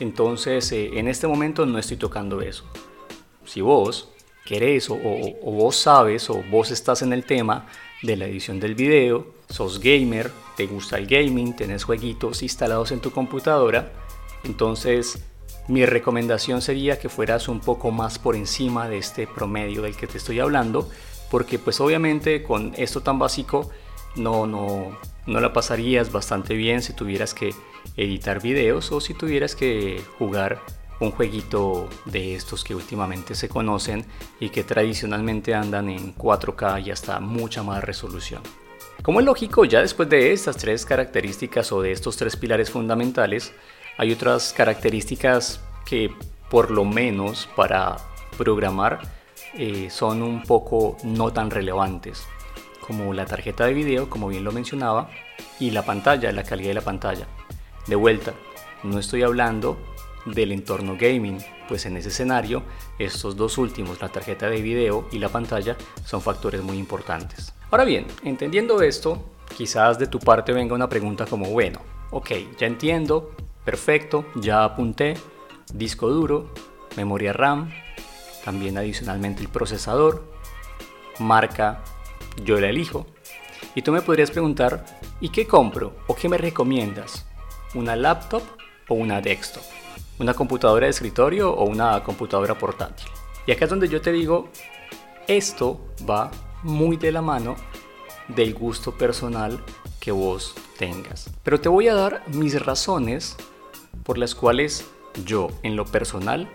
Entonces, 0.00 0.70
eh, 0.72 0.98
en 0.98 1.08
este 1.08 1.26
momento 1.26 1.66
no 1.66 1.78
estoy 1.78 1.96
tocando 1.96 2.40
eso. 2.40 2.64
Si 3.44 3.60
vos 3.60 4.10
querés 4.44 4.88
o, 4.88 4.94
o, 4.94 5.52
vos 5.52 5.76
sabes 5.76 6.30
o 6.30 6.42
vos 6.50 6.70
estás 6.70 7.02
en 7.02 7.12
el 7.12 7.24
tema 7.24 7.66
de 8.02 8.16
la 8.16 8.26
edición 8.26 8.60
del 8.60 8.74
video, 8.74 9.26
sos 9.48 9.80
gamer, 9.80 10.30
te 10.56 10.66
gusta 10.66 10.98
el 10.98 11.06
gaming, 11.06 11.54
tenés 11.54 11.84
jueguitos 11.84 12.42
instalados 12.42 12.92
en 12.92 13.00
tu 13.00 13.10
computadora, 13.10 13.92
entonces 14.44 15.24
mi 15.68 15.84
recomendación 15.84 16.62
sería 16.62 16.98
que 16.98 17.08
fueras 17.08 17.48
un 17.48 17.60
poco 17.60 17.90
más 17.90 18.18
por 18.18 18.36
encima 18.36 18.88
de 18.88 18.98
este 18.98 19.26
promedio 19.26 19.82
del 19.82 19.96
que 19.96 20.06
te 20.06 20.18
estoy 20.18 20.40
hablando, 20.40 20.88
porque 21.30 21.58
pues 21.58 21.80
obviamente 21.80 22.42
con 22.42 22.72
esto 22.76 23.02
tan 23.02 23.18
básico 23.18 23.70
no, 24.16 24.46
no, 24.46 24.96
no 25.26 25.40
la 25.40 25.52
pasarías 25.52 26.10
bastante 26.10 26.54
bien 26.54 26.82
si 26.82 26.94
tuvieras 26.94 27.34
que 27.34 27.54
editar 27.96 28.40
videos 28.40 28.90
o 28.92 29.00
si 29.00 29.14
tuvieras 29.14 29.54
que 29.54 30.02
jugar 30.18 30.60
un 31.00 31.10
jueguito 31.10 31.88
de 32.04 32.34
estos 32.34 32.64
que 32.64 32.74
últimamente 32.74 33.34
se 33.34 33.48
conocen 33.48 34.04
y 34.40 34.50
que 34.50 34.64
tradicionalmente 34.64 35.54
andan 35.54 35.88
en 35.88 36.14
4K 36.14 36.86
y 36.86 36.90
hasta 36.90 37.20
mucha 37.20 37.62
más 37.62 37.82
resolución. 37.82 38.42
Como 39.02 39.20
es 39.20 39.26
lógico, 39.26 39.64
ya 39.64 39.80
después 39.80 40.08
de 40.08 40.32
estas 40.32 40.56
tres 40.56 40.84
características 40.84 41.70
o 41.72 41.80
de 41.80 41.92
estos 41.92 42.16
tres 42.16 42.36
pilares 42.36 42.70
fundamentales, 42.70 43.52
hay 43.96 44.12
otras 44.12 44.52
características 44.52 45.60
que 45.86 46.12
por 46.50 46.70
lo 46.70 46.84
menos 46.84 47.48
para 47.54 47.96
programar 48.36 49.00
eh, 49.54 49.88
son 49.90 50.22
un 50.22 50.42
poco 50.42 50.96
no 51.04 51.32
tan 51.32 51.50
relevantes, 51.50 52.26
como 52.80 53.14
la 53.14 53.24
tarjeta 53.24 53.66
de 53.66 53.74
video, 53.74 54.10
como 54.10 54.28
bien 54.28 54.44
lo 54.44 54.52
mencionaba, 54.52 55.10
y 55.60 55.70
la 55.70 55.84
pantalla, 55.84 56.32
la 56.32 56.42
calidad 56.42 56.70
de 56.70 56.74
la 56.74 56.80
pantalla. 56.80 57.26
De 57.86 57.96
vuelta, 57.96 58.34
no 58.82 58.98
estoy 58.98 59.22
hablando 59.22 59.78
del 60.34 60.52
entorno 60.52 60.96
gaming, 60.98 61.38
pues 61.68 61.86
en 61.86 61.96
ese 61.96 62.08
escenario 62.08 62.62
estos 62.98 63.36
dos 63.36 63.58
últimos, 63.58 64.00
la 64.00 64.08
tarjeta 64.08 64.48
de 64.48 64.62
video 64.62 65.08
y 65.12 65.18
la 65.18 65.28
pantalla, 65.28 65.76
son 66.04 66.20
factores 66.20 66.62
muy 66.62 66.78
importantes. 66.78 67.52
Ahora 67.70 67.84
bien, 67.84 68.06
entendiendo 68.24 68.80
esto, 68.82 69.22
quizás 69.56 69.98
de 69.98 70.06
tu 70.06 70.18
parte 70.18 70.52
venga 70.52 70.74
una 70.74 70.88
pregunta 70.88 71.26
como, 71.26 71.50
bueno, 71.50 71.80
ok, 72.10 72.30
ya 72.58 72.66
entiendo, 72.66 73.32
perfecto, 73.64 74.24
ya 74.36 74.64
apunté, 74.64 75.14
disco 75.72 76.08
duro, 76.08 76.52
memoria 76.96 77.32
RAM, 77.32 77.70
también 78.44 78.78
adicionalmente 78.78 79.42
el 79.42 79.48
procesador, 79.48 80.24
marca, 81.18 81.82
yo 82.44 82.60
la 82.60 82.68
elijo. 82.68 83.06
Y 83.74 83.82
tú 83.82 83.92
me 83.92 84.00
podrías 84.00 84.30
preguntar, 84.30 84.84
¿y 85.20 85.28
qué 85.28 85.46
compro 85.46 85.94
o 86.06 86.14
qué 86.14 86.28
me 86.28 86.38
recomiendas? 86.38 87.26
¿Una 87.74 87.94
laptop 87.96 88.42
o 88.88 88.94
una 88.94 89.20
desktop? 89.20 89.62
¿Una 90.18 90.34
computadora 90.34 90.86
de 90.86 90.90
escritorio 90.90 91.52
o 91.52 91.64
una 91.64 92.02
computadora 92.02 92.58
portátil? 92.58 93.06
Y 93.46 93.52
acá 93.52 93.64
es 93.64 93.70
donde 93.70 93.88
yo 93.88 94.00
te 94.00 94.10
digo, 94.12 94.48
esto 95.26 95.80
va 96.08 96.30
muy 96.62 96.96
de 96.96 97.12
la 97.12 97.22
mano 97.22 97.54
del 98.26 98.52
gusto 98.54 98.96
personal 98.96 99.62
que 100.00 100.10
vos 100.10 100.54
tengas. 100.76 101.30
Pero 101.42 101.60
te 101.60 101.68
voy 101.68 101.88
a 101.88 101.94
dar 101.94 102.24
mis 102.28 102.60
razones 102.60 103.36
por 104.02 104.18
las 104.18 104.34
cuales 104.34 104.84
yo 105.24 105.48
en 105.62 105.76
lo 105.76 105.84
personal 105.84 106.48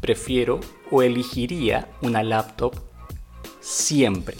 prefiero 0.00 0.60
o 0.90 1.02
elegiría 1.02 1.88
una 2.02 2.22
laptop 2.22 2.74
siempre 3.60 4.36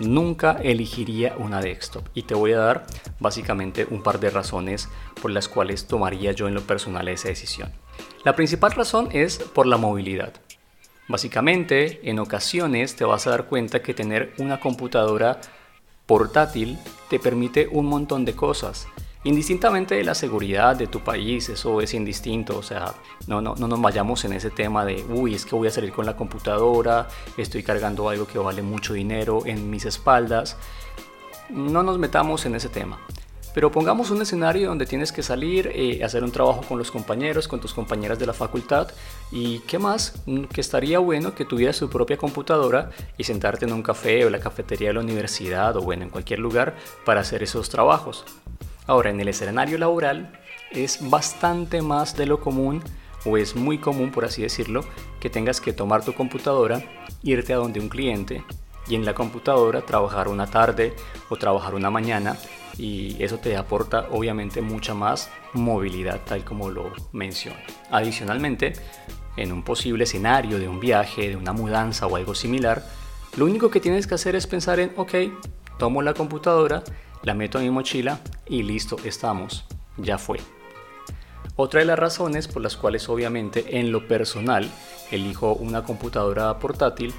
nunca 0.00 0.58
elegiría 0.62 1.34
una 1.38 1.60
desktop 1.60 2.06
y 2.14 2.22
te 2.22 2.34
voy 2.34 2.52
a 2.52 2.58
dar 2.58 2.86
básicamente 3.20 3.86
un 3.90 4.02
par 4.02 4.20
de 4.20 4.30
razones 4.30 4.88
por 5.20 5.30
las 5.30 5.48
cuales 5.48 5.86
tomaría 5.86 6.32
yo 6.32 6.48
en 6.48 6.54
lo 6.54 6.62
personal 6.62 7.08
esa 7.08 7.28
decisión. 7.28 7.72
La 8.24 8.34
principal 8.34 8.72
razón 8.72 9.08
es 9.12 9.38
por 9.38 9.66
la 9.66 9.76
movilidad. 9.76 10.32
Básicamente, 11.06 12.00
en 12.08 12.18
ocasiones 12.18 12.96
te 12.96 13.04
vas 13.04 13.26
a 13.26 13.30
dar 13.30 13.46
cuenta 13.46 13.82
que 13.82 13.92
tener 13.92 14.32
una 14.38 14.58
computadora 14.58 15.40
portátil 16.06 16.78
te 17.08 17.18
permite 17.18 17.68
un 17.70 17.86
montón 17.86 18.24
de 18.24 18.34
cosas 18.34 18.86
Indistintamente 19.24 19.94
de 19.94 20.04
la 20.04 20.14
seguridad 20.14 20.76
de 20.76 20.86
tu 20.86 21.00
país, 21.00 21.48
eso 21.48 21.80
es 21.80 21.94
indistinto, 21.94 22.58
o 22.58 22.62
sea, 22.62 22.94
no, 23.26 23.40
no, 23.40 23.54
no 23.54 23.66
nos 23.66 23.80
vayamos 23.80 24.22
en 24.26 24.34
ese 24.34 24.50
tema 24.50 24.84
de, 24.84 25.02
uy, 25.08 25.34
es 25.34 25.46
que 25.46 25.54
voy 25.54 25.68
a 25.68 25.70
salir 25.70 25.92
con 25.92 26.04
la 26.04 26.14
computadora, 26.14 27.08
estoy 27.38 27.62
cargando 27.62 28.10
algo 28.10 28.26
que 28.26 28.38
vale 28.38 28.60
mucho 28.60 28.92
dinero 28.92 29.46
en 29.46 29.70
mis 29.70 29.86
espaldas. 29.86 30.58
No 31.48 31.82
nos 31.82 31.98
metamos 31.98 32.44
en 32.44 32.54
ese 32.54 32.68
tema. 32.68 32.98
Pero 33.54 33.70
pongamos 33.70 34.10
un 34.10 34.20
escenario 34.20 34.68
donde 34.68 34.84
tienes 34.84 35.12
que 35.12 35.22
salir, 35.22 35.70
eh, 35.72 36.02
hacer 36.02 36.24
un 36.24 36.32
trabajo 36.32 36.62
con 36.68 36.76
los 36.76 36.90
compañeros, 36.90 37.46
con 37.46 37.60
tus 37.60 37.72
compañeras 37.72 38.18
de 38.18 38.26
la 38.26 38.32
facultad 38.32 38.88
y 39.30 39.60
qué 39.60 39.78
más, 39.78 40.20
mm, 40.26 40.44
que 40.46 40.60
estaría 40.60 40.98
bueno 40.98 41.36
que 41.36 41.44
tuvieras 41.44 41.78
tu 41.78 41.88
propia 41.88 42.16
computadora 42.16 42.90
y 43.16 43.22
sentarte 43.22 43.64
en 43.64 43.72
un 43.72 43.82
café 43.82 44.26
o 44.26 44.30
la 44.30 44.40
cafetería 44.40 44.88
de 44.88 44.94
la 44.94 45.00
universidad 45.00 45.76
o 45.76 45.82
bueno, 45.82 46.02
en 46.02 46.10
cualquier 46.10 46.40
lugar 46.40 46.74
para 47.04 47.20
hacer 47.20 47.44
esos 47.44 47.68
trabajos. 47.68 48.24
Ahora, 48.86 49.10
en 49.10 49.20
el 49.20 49.28
escenario 49.28 49.78
laboral 49.78 50.32
es 50.70 51.08
bastante 51.08 51.80
más 51.80 52.16
de 52.16 52.26
lo 52.26 52.40
común 52.40 52.82
o 53.24 53.38
es 53.38 53.56
muy 53.56 53.78
común, 53.78 54.10
por 54.10 54.24
así 54.24 54.42
decirlo, 54.42 54.84
que 55.20 55.30
tengas 55.30 55.60
que 55.60 55.72
tomar 55.72 56.04
tu 56.04 56.12
computadora, 56.12 56.82
irte 57.22 57.54
a 57.54 57.56
donde 57.56 57.80
un 57.80 57.88
cliente 57.88 58.44
y 58.86 58.94
en 58.96 59.06
la 59.06 59.14
computadora 59.14 59.80
trabajar 59.82 60.28
una 60.28 60.46
tarde 60.46 60.94
o 61.30 61.36
trabajar 61.36 61.74
una 61.74 61.90
mañana 61.90 62.36
y 62.76 63.22
eso 63.22 63.38
te 63.38 63.56
aporta 63.56 64.08
obviamente 64.10 64.60
mucha 64.60 64.92
más 64.94 65.30
movilidad 65.54 66.20
tal 66.26 66.44
como 66.44 66.68
lo 66.70 66.92
menciono. 67.12 67.58
Adicionalmente, 67.90 68.74
en 69.36 69.52
un 69.52 69.62
posible 69.62 70.04
escenario 70.04 70.58
de 70.58 70.68
un 70.68 70.80
viaje, 70.80 71.30
de 71.30 71.36
una 71.36 71.54
mudanza 71.54 72.06
o 72.06 72.16
algo 72.16 72.34
similar, 72.34 72.84
lo 73.36 73.46
único 73.46 73.70
que 73.70 73.80
tienes 73.80 74.06
que 74.06 74.14
hacer 74.14 74.36
es 74.36 74.46
pensar 74.46 74.78
en, 74.80 74.92
ok, 74.96 75.14
tomo 75.78 76.02
la 76.02 76.12
computadora, 76.12 76.84
la 77.22 77.32
meto 77.34 77.58
en 77.58 77.64
mi 77.64 77.70
mochila 77.70 78.20
y 78.46 78.62
listo, 78.62 78.96
estamos, 79.04 79.64
ya 79.96 80.18
fue. 80.18 80.38
Otra 81.56 81.80
de 81.80 81.86
las 81.86 81.98
razones 81.98 82.48
por 82.48 82.62
las 82.62 82.76
cuales 82.76 83.08
obviamente 83.08 83.78
en 83.78 83.92
lo 83.92 84.08
personal 84.08 84.68
elijo 85.10 85.54
una 85.54 85.84
computadora 85.84 86.58
portátil 86.58 87.14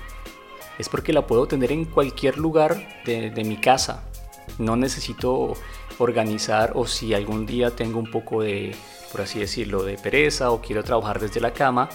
es 0.77 0.89
porque 0.89 1.13
la 1.13 1.25
puedo 1.25 1.47
tener 1.47 1.71
en 1.71 1.85
cualquier 1.85 2.37
lugar 2.37 3.01
de, 3.05 3.43
mi 3.45 3.57
casa. 3.57 4.03
No 4.59 4.75
necesito 4.75 5.53
organizar 5.99 6.73
o 6.75 6.85
si 6.85 7.13
algún 7.13 7.45
día 7.45 7.71
tengo 7.71 7.97
un 7.97 8.11
poco 8.11 8.41
de, 8.41 8.75
por 9.11 9.21
así 9.21 9.39
decirlo, 9.39 9.83
de 9.83 9.97
pereza 9.97 10.51
o 10.51 10.61
quiero 10.61 10.83
trabajar 10.83 11.19
desde 11.19 11.39
la 11.39 11.53
cama, 11.53 11.89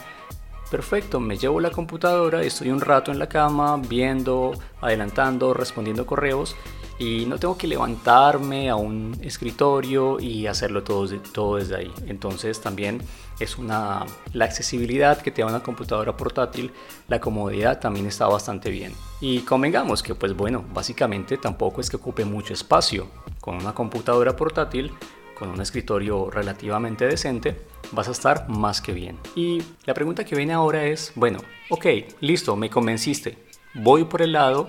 Perfecto, 0.71 1.19
me 1.19 1.37
llevo 1.37 1.59
la 1.59 1.73
computadora, 1.73 2.45
estoy 2.45 2.71
un 2.71 2.81
rato 2.81 3.11
en 3.11 3.19
la 3.19 3.29
cama 3.29 3.77
viendo, 3.89 4.53
adelantando, 4.81 5.53
respondiendo 5.53 6.07
correos 6.07 6.55
y 7.01 7.25
no 7.25 7.39
tengo 7.39 7.57
que 7.57 7.67
levantarme 7.67 8.69
a 8.69 8.77
un 8.77 9.19
escritorio 9.23 10.21
y 10.21 10.47
hacerlo 10.47 10.85
todo, 10.85 11.09
todo 11.33 11.57
desde 11.57 11.77
ahí. 11.77 11.93
Entonces 12.07 12.61
también 12.61 13.01
es 13.41 13.57
una 13.57 14.05
la 14.35 14.45
accesibilidad 14.45 15.19
que 15.19 15.31
te 15.31 15.41
da 15.41 15.49
una 15.49 15.63
computadora 15.63 16.15
portátil, 16.15 16.71
la 17.09 17.19
comodidad 17.19 17.81
también 17.81 18.07
está 18.07 18.27
bastante 18.27 18.71
bien. 18.71 18.93
Y 19.23 19.41
convengamos 19.41 20.03
que 20.03 20.15
pues 20.15 20.37
bueno, 20.37 20.63
básicamente 20.75 21.39
tampoco 21.39 21.81
es 21.81 21.89
que 21.89 21.97
ocupe 21.97 22.27
mucho 22.27 22.53
espacio. 22.53 23.09
Con 23.41 23.57
una 23.57 23.73
computadora 23.73 24.37
portátil 24.37 24.93
con 25.41 25.49
un 25.49 25.63
escritorio 25.63 26.31
relativamente 26.31 27.07
decente, 27.07 27.63
vas 27.93 28.09
a 28.09 28.11
estar 28.11 28.47
más 28.51 28.83
que 28.83 28.93
bien. 28.93 29.19
Y 29.35 29.63
la 29.87 29.95
pregunta 29.95 30.23
que 30.23 30.37
viene 30.37 30.53
ahora 30.53 30.85
es, 30.85 31.13
bueno, 31.15 31.39
ok, 31.71 31.87
listo, 32.21 32.57
me 32.57 32.69
convenciste. 32.69 33.39
Voy 33.73 34.05
por 34.05 34.21
el 34.21 34.33
lado 34.33 34.69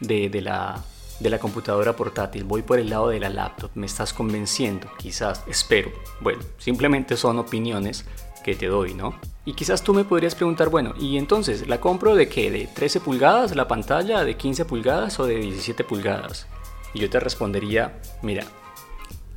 de, 0.00 0.30
la, 0.40 0.82
de 1.20 1.30
la 1.30 1.38
computadora 1.38 1.96
portátil, 1.96 2.44
voy 2.44 2.62
por 2.62 2.78
el 2.78 2.90
lado 2.90 3.08
de 3.08 3.20
la 3.20 3.30
laptop, 3.30 3.70
me 3.74 3.86
estás 3.86 4.12
convenciendo, 4.12 4.88
quizás, 4.98 5.42
espero. 5.46 5.90
Bueno, 6.20 6.40
simplemente 6.58 7.16
son 7.16 7.38
opiniones 7.38 8.04
que 8.44 8.54
te 8.54 8.66
doy, 8.66 8.94
¿no? 8.94 9.18
Y 9.44 9.54
quizás 9.54 9.82
tú 9.82 9.94
me 9.94 10.04
podrías 10.04 10.34
preguntar, 10.34 10.68
bueno, 10.68 10.94
¿y 10.98 11.16
entonces 11.16 11.66
la 11.68 11.80
compro 11.80 12.14
de 12.14 12.28
qué? 12.28 12.50
¿De 12.50 12.66
13 12.66 13.00
pulgadas 13.00 13.56
la 13.56 13.66
pantalla? 13.66 14.24
¿De 14.24 14.36
15 14.36 14.64
pulgadas 14.64 15.18
o 15.18 15.26
de 15.26 15.36
17 15.36 15.84
pulgadas? 15.84 16.46
Y 16.94 17.00
yo 17.00 17.10
te 17.10 17.20
respondería, 17.20 18.00
mira, 18.22 18.44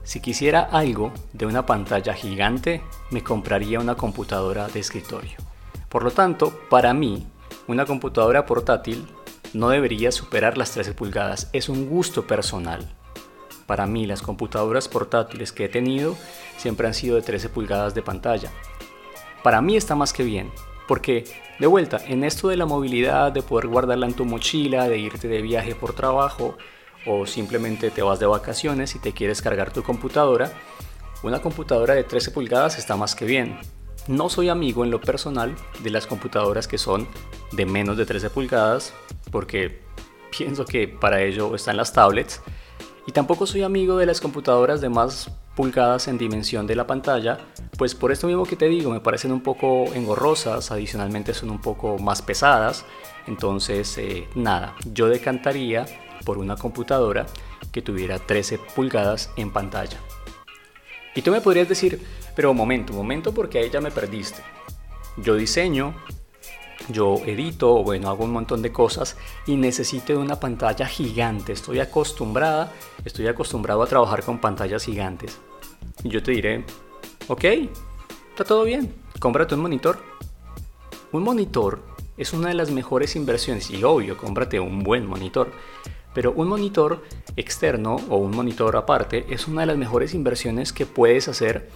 si 0.04 0.20
quisiera 0.22 0.62
algo 0.62 1.12
de 1.34 1.46
una 1.46 1.66
pantalla 1.66 2.14
gigante, 2.14 2.82
me 3.12 3.24
compraría 3.24 3.80
una 3.80 3.96
computadora 3.96 4.68
de 4.68 4.80
escritorio. 4.80 5.38
Por 5.90 6.04
lo 6.04 6.12
tanto, 6.12 6.52
para 6.70 6.94
mí, 6.94 7.28
una 7.68 7.86
computadora 7.86 8.46
portátil 8.46 9.08
no 9.54 9.70
debería 9.70 10.12
superar 10.12 10.58
las 10.58 10.72
13 10.72 10.94
pulgadas. 10.94 11.50
Es 11.54 11.70
un 11.70 11.90
gusto 11.90 12.28
personal. 12.28 12.88
Para 13.66 13.86
mí, 13.86 14.06
las 14.06 14.22
computadoras 14.22 14.88
portátiles 14.88 15.52
que 15.52 15.66
he 15.66 15.70
tenido 15.70 16.16
siempre 16.58 16.88
han 16.88 16.94
sido 16.94 17.16
de 17.16 17.22
13 17.22 17.50
pulgadas 17.50 17.94
de 17.94 18.02
pantalla. 18.02 18.52
Para 19.44 19.62
mí 19.62 19.78
está 19.78 19.96
más 19.96 20.12
que 20.12 20.24
bien, 20.24 20.52
porque 20.88 21.26
de 21.60 21.68
vuelta, 21.68 22.02
en 22.08 22.24
esto 22.24 22.48
de 22.48 22.58
la 22.58 22.66
movilidad, 22.66 23.32
de 23.32 23.42
poder 23.42 23.68
guardarla 23.68 24.08
en 24.08 24.14
tu 24.14 24.26
mochila, 24.26 24.90
de 24.90 24.98
irte 24.98 25.28
de 25.28 25.42
viaje 25.42 25.76
por 25.76 25.94
trabajo, 25.94 26.58
o 27.06 27.26
simplemente 27.26 27.92
te 27.92 28.02
vas 28.02 28.20
de 28.20 28.26
vacaciones 28.26 28.96
y 28.96 29.00
te 29.00 29.14
quieres 29.14 29.42
cargar 29.42 29.72
tu 29.72 29.84
computadora, 29.84 30.52
una 31.22 31.42
computadora 31.42 31.96
de 31.96 32.04
13 32.04 32.32
pulgadas 32.32 32.78
está 32.78 32.96
más 32.96 33.16
que 33.16 33.26
bien. 33.26 33.60
No 34.08 34.30
soy 34.30 34.50
amigo 34.50 34.84
en 34.84 34.92
lo 34.92 35.02
personal 35.02 35.56
de 35.84 35.90
las 35.90 36.08
computadoras 36.08 36.68
que 36.68 36.78
son 36.78 37.08
de 37.52 37.66
menos 37.66 37.98
de 37.98 38.06
13 38.06 38.30
pulgadas 38.30 38.94
porque 39.32 39.82
pienso 40.36 40.66
que 40.66 40.88
para 40.88 41.22
ello 41.22 41.54
están 41.56 41.78
las 41.78 41.94
tablets 41.94 42.42
y 43.06 43.12
tampoco 43.12 43.46
soy 43.46 43.64
amigo 43.64 43.98
de 43.98 44.06
las 44.06 44.22
computadoras 44.22 44.82
de 44.82 44.90
más 44.90 45.32
pulgadas 45.56 46.08
en 46.08 46.18
dimensión 46.18 46.68
de 46.68 46.76
la 46.76 46.88
pantalla, 46.88 47.40
pues 47.78 47.96
por 47.96 48.12
esto 48.12 48.28
mismo 48.28 48.46
que 48.46 48.56
te 48.56 48.70
digo, 48.70 48.92
me 48.92 49.02
parecen 49.02 49.32
un 49.32 49.42
poco 49.42 49.86
engorrosas, 49.94 50.72
adicionalmente 50.72 51.34
son 51.34 51.50
un 51.50 51.60
poco 51.60 51.98
más 51.98 52.22
pesadas, 52.22 52.86
entonces 53.28 53.98
eh, 53.98 54.28
nada, 54.36 54.76
yo 54.94 55.10
decantaría 55.10 55.86
por 56.24 56.38
una 56.38 56.56
computadora 56.56 57.26
que 57.72 57.82
tuviera 57.82 58.20
13 58.20 58.60
pulgadas 58.76 59.32
en 59.36 59.52
pantalla. 59.52 59.98
Y 61.16 61.22
tú 61.24 61.32
me 61.32 61.42
podrías 61.42 61.68
decir, 61.68 62.06
pero 62.40 62.54
momento, 62.54 62.94
momento 62.94 63.34
porque 63.34 63.60
ahí 63.60 63.70
ya 63.70 63.82
me 63.82 63.92
perdiste. 63.92 64.42
Yo 65.18 65.36
diseño, 65.36 65.94
yo 66.88 67.18
edito, 67.26 67.84
bueno, 67.84 68.08
hago 68.08 68.24
un 68.24 68.32
montón 68.32 68.62
de 68.62 68.72
cosas 68.72 69.18
y 69.46 69.58
necesito 69.58 70.14
de 70.14 70.20
una 70.20 70.40
pantalla 70.40 70.88
gigante. 70.88 71.52
Estoy 71.52 71.82
acostumbrada, 71.82 72.72
estoy 73.04 73.28
acostumbrado 73.28 73.84
a 73.84 73.88
trabajar 73.88 74.24
con 74.24 74.40
pantallas 74.40 74.86
gigantes. 74.86 75.38
Y 76.02 76.08
yo 76.08 76.24
te 76.24 76.32
diré, 76.32 76.64
ok, 77.28 77.44
está 78.30 78.46
todo 78.46 78.64
bien, 78.64 78.96
cómprate 79.20 79.56
un 79.56 79.62
monitor. 79.62 80.00
Un 81.12 81.24
monitor 81.24 81.84
es 82.16 82.32
una 82.32 82.48
de 82.48 82.54
las 82.54 82.72
mejores 82.72 83.18
inversiones 83.18 83.70
y 83.70 83.84
obvio, 83.84 84.16
cómprate 84.16 84.62
un 84.62 84.82
buen 84.82 85.06
monitor. 85.06 85.52
Pero 86.14 86.32
un 86.32 86.48
monitor 86.48 87.04
externo 87.36 87.98
o 88.08 88.16
un 88.16 88.32
monitor 88.32 88.78
aparte 88.78 89.26
es 89.28 89.50
una 89.50 89.64
de 89.64 89.68
las 89.68 89.78
mejores 89.78 90.14
inversiones 90.14 90.72
que 90.72 90.86
puedes 90.86 91.28
hacer 91.28 91.68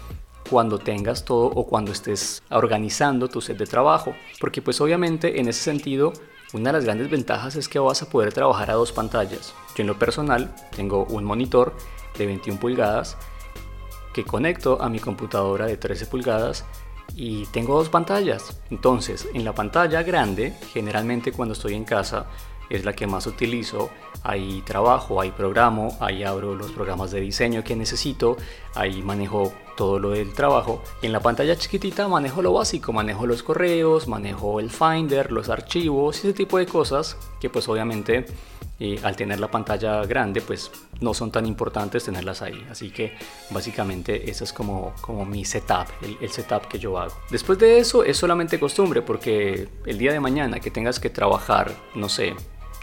cuando 0.53 0.77
tengas 0.77 1.25
todo 1.25 1.47
o 1.47 1.65
cuando 1.65 1.91
estés 1.91 2.43
organizando 2.51 3.27
tu 3.27 3.41
set 3.41 3.57
de 3.57 3.65
trabajo. 3.65 4.13
Porque 4.39 4.61
pues 4.61 4.79
obviamente 4.81 5.39
en 5.39 5.47
ese 5.47 5.63
sentido 5.63 6.13
una 6.53 6.69
de 6.69 6.73
las 6.73 6.85
grandes 6.85 7.09
ventajas 7.09 7.55
es 7.55 7.67
que 7.67 7.79
vas 7.79 8.03
a 8.03 8.09
poder 8.11 8.31
trabajar 8.33 8.69
a 8.69 8.75
dos 8.75 8.91
pantallas. 8.91 9.55
Yo 9.75 9.81
en 9.81 9.87
lo 9.87 9.97
personal 9.97 10.53
tengo 10.75 11.05
un 11.05 11.23
monitor 11.23 11.73
de 12.19 12.27
21 12.27 12.59
pulgadas 12.59 13.17
que 14.13 14.23
conecto 14.23 14.79
a 14.79 14.89
mi 14.89 14.99
computadora 14.99 15.65
de 15.65 15.75
13 15.75 16.05
pulgadas 16.05 16.65
y 17.15 17.47
tengo 17.47 17.75
dos 17.75 17.89
pantallas. 17.89 18.55
Entonces, 18.69 19.27
en 19.33 19.43
la 19.43 19.55
pantalla 19.55 20.03
grande, 20.03 20.53
generalmente 20.71 21.31
cuando 21.31 21.53
estoy 21.53 21.73
en 21.73 21.83
casa, 21.83 22.27
es 22.69 22.85
la 22.85 22.93
que 22.93 23.07
más 23.07 23.25
utilizo. 23.25 23.89
Ahí 24.21 24.61
trabajo, 24.61 25.19
ahí 25.19 25.31
programo, 25.31 25.97
ahí 25.99 26.23
abro 26.23 26.53
los 26.53 26.71
programas 26.71 27.09
de 27.09 27.21
diseño 27.21 27.63
que 27.63 27.75
necesito, 27.75 28.37
ahí 28.75 29.01
manejo 29.01 29.51
todo 29.75 29.99
lo 29.99 30.11
del 30.11 30.33
trabajo. 30.33 30.81
En 31.01 31.11
la 31.11 31.19
pantalla 31.19 31.55
chiquitita 31.55 32.07
manejo 32.07 32.41
lo 32.41 32.53
básico, 32.53 32.93
manejo 32.93 33.27
los 33.27 33.43
correos, 33.43 34.07
manejo 34.07 34.59
el 34.59 34.69
Finder, 34.69 35.31
los 35.31 35.49
archivos, 35.49 36.19
ese 36.19 36.33
tipo 36.33 36.57
de 36.57 36.65
cosas 36.65 37.17
que 37.39 37.49
pues 37.49 37.67
obviamente 37.67 38.25
eh, 38.79 38.99
al 39.03 39.15
tener 39.15 39.39
la 39.39 39.49
pantalla 39.49 40.03
grande 40.05 40.41
pues 40.41 40.71
no 40.99 41.13
son 41.13 41.31
tan 41.31 41.45
importantes 41.45 42.03
tenerlas 42.03 42.41
ahí. 42.41 42.65
Así 42.69 42.91
que 42.91 43.13
básicamente 43.49 44.29
eso 44.29 44.43
es 44.43 44.53
como, 44.53 44.93
como 45.01 45.25
mi 45.25 45.45
setup, 45.45 45.87
el, 46.01 46.17
el 46.21 46.29
setup 46.29 46.67
que 46.67 46.79
yo 46.79 46.97
hago. 46.97 47.13
Después 47.29 47.59
de 47.59 47.79
eso 47.79 48.03
es 48.03 48.17
solamente 48.17 48.59
costumbre 48.59 49.01
porque 49.01 49.67
el 49.85 49.97
día 49.97 50.11
de 50.11 50.19
mañana 50.19 50.59
que 50.59 50.71
tengas 50.71 50.99
que 50.99 51.09
trabajar, 51.09 51.71
no 51.95 52.09
sé, 52.09 52.35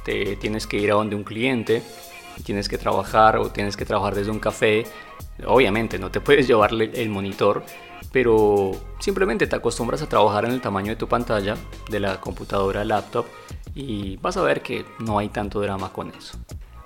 te 0.05 0.37
tienes 0.37 0.66
que 0.66 0.79
ir 0.79 0.90
a 0.90 0.94
donde 0.94 1.16
un 1.16 1.24
cliente, 1.24 1.83
tienes 2.40 2.68
que 2.68 2.79
trabajar 2.79 3.37
o 3.37 3.50
tienes 3.50 3.76
que 3.76 3.85
trabajar 3.85 4.14
desde 4.14 4.31
un 4.31 4.38
café, 4.38 4.85
obviamente 5.46 5.98
no 5.98 6.11
te 6.11 6.20
puedes 6.20 6.46
llevarle 6.46 6.90
el 6.94 7.09
monitor, 7.09 7.64
pero 8.12 8.72
simplemente 8.98 9.46
te 9.46 9.57
acostumbras 9.57 10.03
a 10.03 10.09
trabajar 10.09 10.44
en 10.44 10.53
el 10.53 10.61
tamaño 10.61 10.88
de 10.90 10.96
tu 10.96 11.09
pantalla, 11.09 11.57
de 11.90 12.00
la 12.00 12.20
computadora, 12.20 12.85
laptop, 12.85 13.26
y 13.74 14.16
vas 14.16 14.37
a 14.37 14.42
ver 14.42 14.62
que 14.62 14.85
no 14.98 15.18
hay 15.18 15.29
tanto 15.29 15.61
drama 15.61 15.92
con 15.92 16.11
eso. 16.11 16.38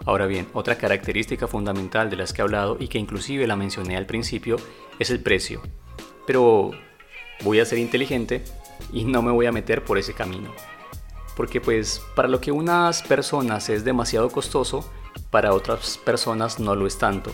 Ahora 0.06 0.26
bien, 0.26 0.48
otra 0.52 0.76
característica 0.76 1.48
fundamental 1.48 2.10
de 2.10 2.16
las 2.16 2.32
que 2.32 2.42
he 2.42 2.44
hablado 2.44 2.76
y 2.78 2.88
que 2.88 2.98
inclusive 2.98 3.46
la 3.46 3.56
mencioné 3.56 3.96
al 3.96 4.04
principio 4.04 4.56
es 4.98 5.10
el 5.10 5.20
precio. 5.20 5.62
Pero 6.26 6.72
voy 7.42 7.60
a 7.60 7.64
ser 7.64 7.78
inteligente 7.78 8.44
y 8.92 9.04
no 9.04 9.22
me 9.22 9.32
voy 9.32 9.46
a 9.46 9.52
meter 9.52 9.82
por 9.82 9.96
ese 9.96 10.12
camino 10.12 10.50
porque 11.36 11.60
pues 11.60 12.02
para 12.14 12.28
lo 12.28 12.40
que 12.40 12.52
unas 12.52 13.02
personas 13.02 13.68
es 13.68 13.84
demasiado 13.84 14.30
costoso, 14.30 14.88
para 15.30 15.52
otras 15.52 15.98
personas 15.98 16.60
no 16.60 16.74
lo 16.74 16.86
es 16.86 16.98
tanto. 16.98 17.32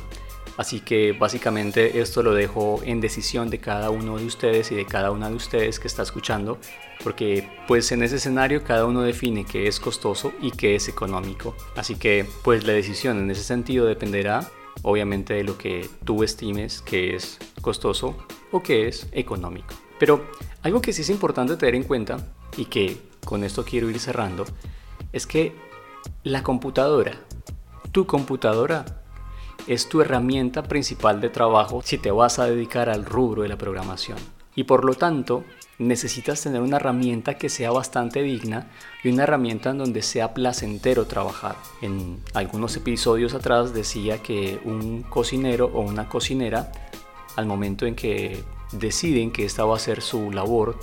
Así 0.57 0.81
que 0.81 1.13
básicamente 1.13 2.01
esto 2.01 2.23
lo 2.23 2.35
dejo 2.35 2.81
en 2.85 3.01
decisión 3.01 3.49
de 3.49 3.61
cada 3.61 3.91
uno 3.91 4.19
de 4.19 4.27
ustedes 4.27 4.71
y 4.73 4.75
de 4.75 4.85
cada 4.85 5.11
una 5.11 5.31
de 5.31 5.37
ustedes 5.37 5.81
que 5.81 5.89
está 5.89 6.03
escuchando, 6.03 6.59
porque 7.03 7.49
pues 7.67 7.91
en 7.93 8.03
ese 8.03 8.17
escenario 8.17 8.63
cada 8.63 8.85
uno 8.85 9.01
define 9.01 9.47
qué 9.47 9.69
es 9.69 9.81
costoso 9.81 10.33
y 10.41 10.51
qué 10.51 10.75
es 10.75 10.89
económico. 10.89 11.57
Así 11.77 11.97
que 11.97 12.27
pues 12.43 12.65
la 12.65 12.75
decisión 12.75 13.19
en 13.19 13.31
ese 13.31 13.43
sentido 13.43 13.87
dependerá 13.87 14.51
obviamente 14.83 15.35
de 15.35 15.45
lo 15.45 15.57
que 15.57 15.89
tú 16.05 16.23
estimes 16.23 16.83
que 16.83 17.15
es 17.15 17.39
costoso 17.61 18.17
o 18.51 18.63
que 18.63 18.89
es 18.89 19.07
económico. 19.13 19.75
Pero 19.99 20.27
algo 20.63 20.81
que 20.81 20.93
sí 20.93 21.03
es 21.03 21.11
importante 21.11 21.57
tener 21.57 21.75
en 21.75 21.85
cuenta 21.85 22.19
y 22.57 22.67
que 22.67 22.99
con 23.25 23.45
esto 23.45 23.65
quiero 23.65 23.89
ir 23.91 23.99
cerrando, 23.99 24.45
es 25.13 25.27
que 25.27 25.55
la 26.23 26.43
computadora, 26.43 27.19
tu 27.93 28.07
computadora, 28.07 28.85
es 29.67 29.89
tu 29.89 30.01
herramienta 30.01 30.63
principal 30.63 31.21
de 31.21 31.29
trabajo 31.29 31.83
si 31.85 31.99
te 31.99 32.11
vas 32.11 32.39
a 32.39 32.47
dedicar 32.47 32.89
al 32.89 33.05
rubro 33.05 33.43
de 33.43 33.49
la 33.49 33.59
programación. 33.59 34.19
Y 34.57 34.65
por 34.65 34.85
lo 34.85 34.95
tanto, 34.95 35.45
necesitas 35.79 36.43
tener 36.43 36.61
una 36.61 36.77
herramienta 36.77 37.39
que 37.39 37.49
sea 37.49 37.71
bastante 37.71 38.23
digna 38.23 38.71
y 39.03 39.09
una 39.09 39.23
herramienta 39.23 39.71
en 39.71 39.79
donde 39.79 40.03
sea 40.03 40.35
placentero 40.35 41.07
trabajar. 41.07 41.57
En 41.81 42.21
algunos 42.35 42.77
episodios 42.77 43.35
atrás 43.35 43.73
decía 43.73 44.23
que 44.23 44.61
un 44.65 45.03
cocinero 45.03 45.71
o 45.73 45.81
una 45.81 46.09
cocinera, 46.09 46.73
al 47.37 47.47
momento 47.47 47.87
en 47.87 47.95
que 47.95 48.43
deciden 48.73 49.31
que 49.31 49.45
esta 49.45 49.65
va 49.65 49.77
a 49.77 49.81
ser 49.81 50.03
su 50.03 50.31
labor 50.31 50.79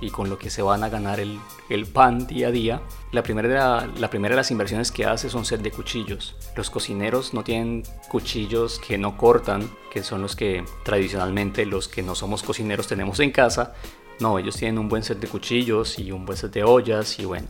y 0.00 0.10
con 0.10 0.28
lo 0.28 0.38
que 0.38 0.50
se 0.50 0.62
van 0.62 0.84
a 0.84 0.88
ganar 0.88 1.20
el, 1.20 1.86
pan 1.86 2.26
día 2.26 2.48
a 2.48 2.50
día, 2.50 2.82
la 3.12 3.22
primera, 3.22 3.86
la 3.98 4.10
primera 4.10 4.34
de 4.34 4.36
las 4.36 4.50
inversiones 4.50 4.92
que 4.92 5.04
hace 5.04 5.30
son 5.30 5.44
set 5.44 5.62
de 5.62 5.70
cuchillos. 5.70 6.36
Los 6.56 6.70
cocineros 6.70 7.34
no 7.34 7.44
tienen 7.44 7.82
cuchillos 8.08 8.78
que 8.78 8.98
no 8.98 9.16
cortan, 9.16 9.70
que 9.92 10.02
son 10.02 10.22
los 10.22 10.36
que 10.36 10.64
tradicionalmente 10.84 11.66
los 11.66 11.88
que 11.88 12.02
no 12.02 12.14
somos 12.14 12.42
cocineros 12.42 12.86
tenemos 12.86 13.20
en 13.20 13.30
casa. 13.30 13.74
No, 14.20 14.38
ellos 14.38 14.56
tienen 14.56 14.78
un 14.78 14.88
buen 14.88 15.02
set 15.02 15.18
de 15.18 15.28
cuchillos 15.28 15.98
y 15.98 16.12
un 16.12 16.24
buen 16.24 16.38
set 16.38 16.52
de 16.52 16.64
ollas 16.64 17.18
y 17.18 17.24
bueno, 17.24 17.48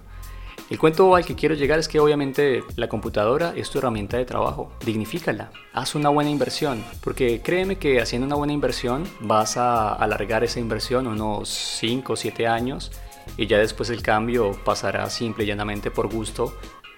el 0.69 0.79
cuento 0.81 1.15
al 1.15 1.25
que 1.25 1.37
quiero 1.37 1.55
llegar 1.55 1.79
es 1.79 1.87
que 1.87 2.01
obviamente 2.01 2.65
la 2.75 2.89
computadora 2.89 3.53
es 3.55 3.71
tu 3.71 3.79
herramienta 3.79 4.17
de 4.17 4.25
trabajo. 4.25 4.73
Dignifícala, 4.85 5.53
haz 5.73 5.95
una 5.95 6.09
buena 6.09 6.29
inversión, 6.29 6.85
porque 7.03 7.41
créeme 7.41 7.77
que 7.77 8.01
haciendo 8.01 8.27
una 8.27 8.35
buena 8.35 8.53
inversión 8.53 9.05
vas 9.21 9.57
a 9.57 9.93
alargar 9.93 10.43
esa 10.43 10.59
inversión 10.59 11.07
unos 11.07 11.49
5 11.49 12.13
o 12.13 12.17
7 12.17 12.49
años 12.49 12.91
y 13.37 13.47
ya 13.47 13.59
después 13.59 13.91
el 13.91 14.03
cambio 14.03 14.59
pasará 14.65 15.09
simple 15.11 15.45
y 15.45 15.47
llanamente 15.47 15.91
por 15.91 16.13
gusto, 16.13 16.57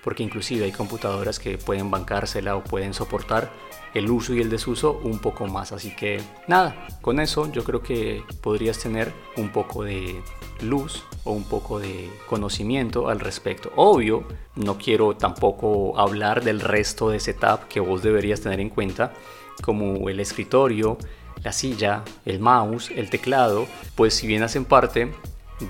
porque 0.08 0.22
inclusive 0.22 0.64
hay 0.64 0.72
computadoras 0.72 1.38
que 1.38 1.58
pueden 1.58 1.90
bancársela 1.90 2.56
o 2.56 2.64
pueden 2.64 2.94
soportar 2.94 3.52
el 3.92 4.10
uso 4.10 4.32
y 4.32 4.40
el 4.40 4.48
desuso 4.48 4.98
un 5.04 5.18
poco 5.18 5.46
más. 5.46 5.70
Así 5.70 5.94
que 5.94 6.18
nada, 6.46 6.86
con 7.02 7.20
eso 7.20 7.52
yo 7.52 7.62
creo 7.62 7.82
que 7.82 8.22
podrías 8.40 8.78
tener 8.78 9.12
un 9.36 9.50
poco 9.50 9.84
de 9.84 10.22
luz 10.62 11.04
o 11.24 11.32
un 11.32 11.44
poco 11.44 11.78
de 11.78 12.08
conocimiento 12.26 13.10
al 13.10 13.20
respecto. 13.20 13.70
Obvio, 13.76 14.24
no 14.56 14.78
quiero 14.78 15.14
tampoco 15.14 16.00
hablar 16.00 16.42
del 16.42 16.60
resto 16.60 17.10
de 17.10 17.20
setup 17.20 17.68
que 17.68 17.80
vos 17.80 18.02
deberías 18.02 18.40
tener 18.40 18.60
en 18.60 18.70
cuenta, 18.70 19.12
como 19.60 20.08
el 20.08 20.20
escritorio, 20.20 20.96
la 21.44 21.52
silla, 21.52 22.02
el 22.24 22.40
mouse, 22.40 22.90
el 22.96 23.10
teclado, 23.10 23.66
pues 23.94 24.14
si 24.14 24.26
bien 24.26 24.42
hacen 24.42 24.64
parte 24.64 25.12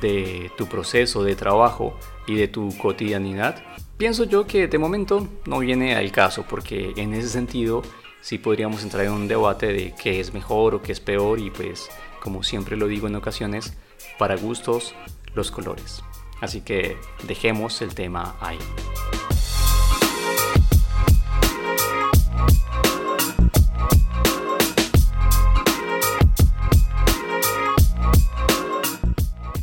de 0.01 0.53
tu 0.57 0.67
proceso 0.67 1.25
de 1.25 1.35
trabajo 1.35 1.99
y 2.29 2.37
de 2.37 2.47
tu 2.47 2.73
cotidianidad, 2.79 3.65
pienso 3.99 4.25
yo 4.25 4.47
que 4.47 4.69
de 4.69 4.79
momento 4.79 5.29
no 5.45 5.59
viene 5.59 5.97
al 5.97 6.11
caso, 6.13 6.47
porque 6.49 6.95
en 6.97 7.13
ese 7.13 7.29
sentido 7.29 7.83
sí 8.21 8.39
podríamos 8.39 8.83
entrar 8.85 9.05
en 9.05 9.13
un 9.13 9.29
debate 9.29 9.67
de 9.73 9.93
qué 10.01 10.21
es 10.21 10.33
mejor 10.33 10.77
o 10.77 10.83
qué 10.83 10.93
es 10.93 11.01
peor 11.01 11.41
y 11.41 11.51
pues 11.51 11.91
como 12.23 12.43
siempre 12.43 12.77
lo 12.77 12.87
digo 12.87 13.09
en 13.09 13.17
ocasiones, 13.17 13.75
para 14.17 14.37
gustos 14.37 14.95
los 15.35 15.51
colores. 15.51 16.03
Así 16.41 16.61
que 16.61 16.97
dejemos 17.27 17.83
el 17.83 17.95
tema 17.95 18.37
ahí. 18.41 18.59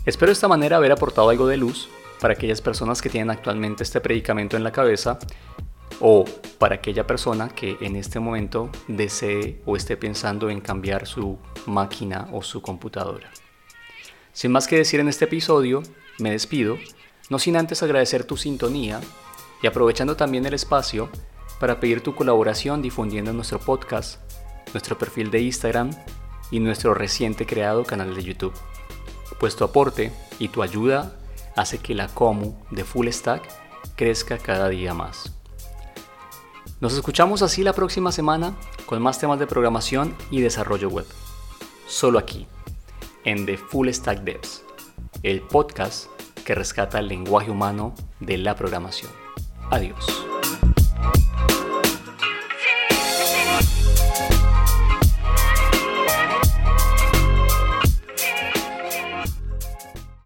Espero 0.05 0.29
de 0.29 0.33
esta 0.33 0.47
manera 0.47 0.77
haber 0.77 0.91
aportado 0.91 1.29
algo 1.29 1.47
de 1.47 1.57
luz 1.57 1.89
para 2.25 2.33
aquellas 2.33 2.59
personas 2.59 3.03
que 3.03 3.09
tienen 3.11 3.29
actualmente 3.29 3.83
este 3.83 4.01
predicamento 4.01 4.57
en 4.57 4.63
la 4.63 4.71
cabeza 4.71 5.19
o 5.99 6.25
para 6.57 6.73
aquella 6.73 7.05
persona 7.05 7.49
que 7.49 7.77
en 7.81 7.95
este 7.95 8.19
momento 8.19 8.71
desee 8.87 9.61
o 9.63 9.75
esté 9.75 9.95
pensando 9.95 10.49
en 10.49 10.59
cambiar 10.59 11.05
su 11.05 11.37
máquina 11.67 12.27
o 12.31 12.41
su 12.41 12.63
computadora. 12.63 13.29
Sin 14.33 14.51
más 14.51 14.65
que 14.65 14.77
decir 14.77 14.99
en 15.01 15.07
este 15.07 15.25
episodio, 15.25 15.83
me 16.17 16.31
despido, 16.31 16.79
no 17.29 17.37
sin 17.37 17.57
antes 17.57 17.83
agradecer 17.83 18.23
tu 18.23 18.37
sintonía 18.37 19.01
y 19.61 19.67
aprovechando 19.67 20.15
también 20.15 20.47
el 20.47 20.55
espacio 20.55 21.11
para 21.59 21.79
pedir 21.79 22.01
tu 22.01 22.15
colaboración 22.15 22.81
difundiendo 22.81 23.33
nuestro 23.33 23.59
podcast, 23.59 24.19
nuestro 24.73 24.97
perfil 24.97 25.29
de 25.29 25.41
Instagram 25.41 25.91
y 26.49 26.59
nuestro 26.59 26.95
reciente 26.95 27.45
creado 27.45 27.83
canal 27.83 28.15
de 28.15 28.23
YouTube. 28.23 28.53
Pues 29.39 29.55
tu 29.55 29.63
aporte 29.63 30.11
y 30.39 30.47
tu 30.47 30.63
ayuda 30.63 31.19
hace 31.55 31.79
que 31.79 31.95
la 31.95 32.07
Comu 32.07 32.53
de 32.71 32.83
Full 32.83 33.07
Stack 33.09 33.43
crezca 33.95 34.37
cada 34.37 34.69
día 34.69 34.93
más. 34.93 35.33
Nos 36.81 36.93
escuchamos 36.93 37.41
así 37.41 37.63
la 37.63 37.73
próxima 37.73 38.11
semana 38.11 38.55
con 38.85 39.01
más 39.01 39.19
temas 39.19 39.39
de 39.39 39.47
programación 39.47 40.15
y 40.29 40.41
desarrollo 40.41 40.89
web. 40.89 41.05
Solo 41.87 42.19
aquí 42.19 42.47
en 43.23 43.45
The 43.45 43.57
Full 43.57 43.89
Stack 43.89 44.23
Devs, 44.23 44.63
el 45.23 45.41
podcast 45.41 46.07
que 46.45 46.53
rescata 46.53 46.99
el 46.99 47.07
lenguaje 47.07 47.49
humano 47.49 47.95
de 48.19 48.37
la 48.37 48.55
programación. 48.55 49.11
Adiós. 49.71 50.05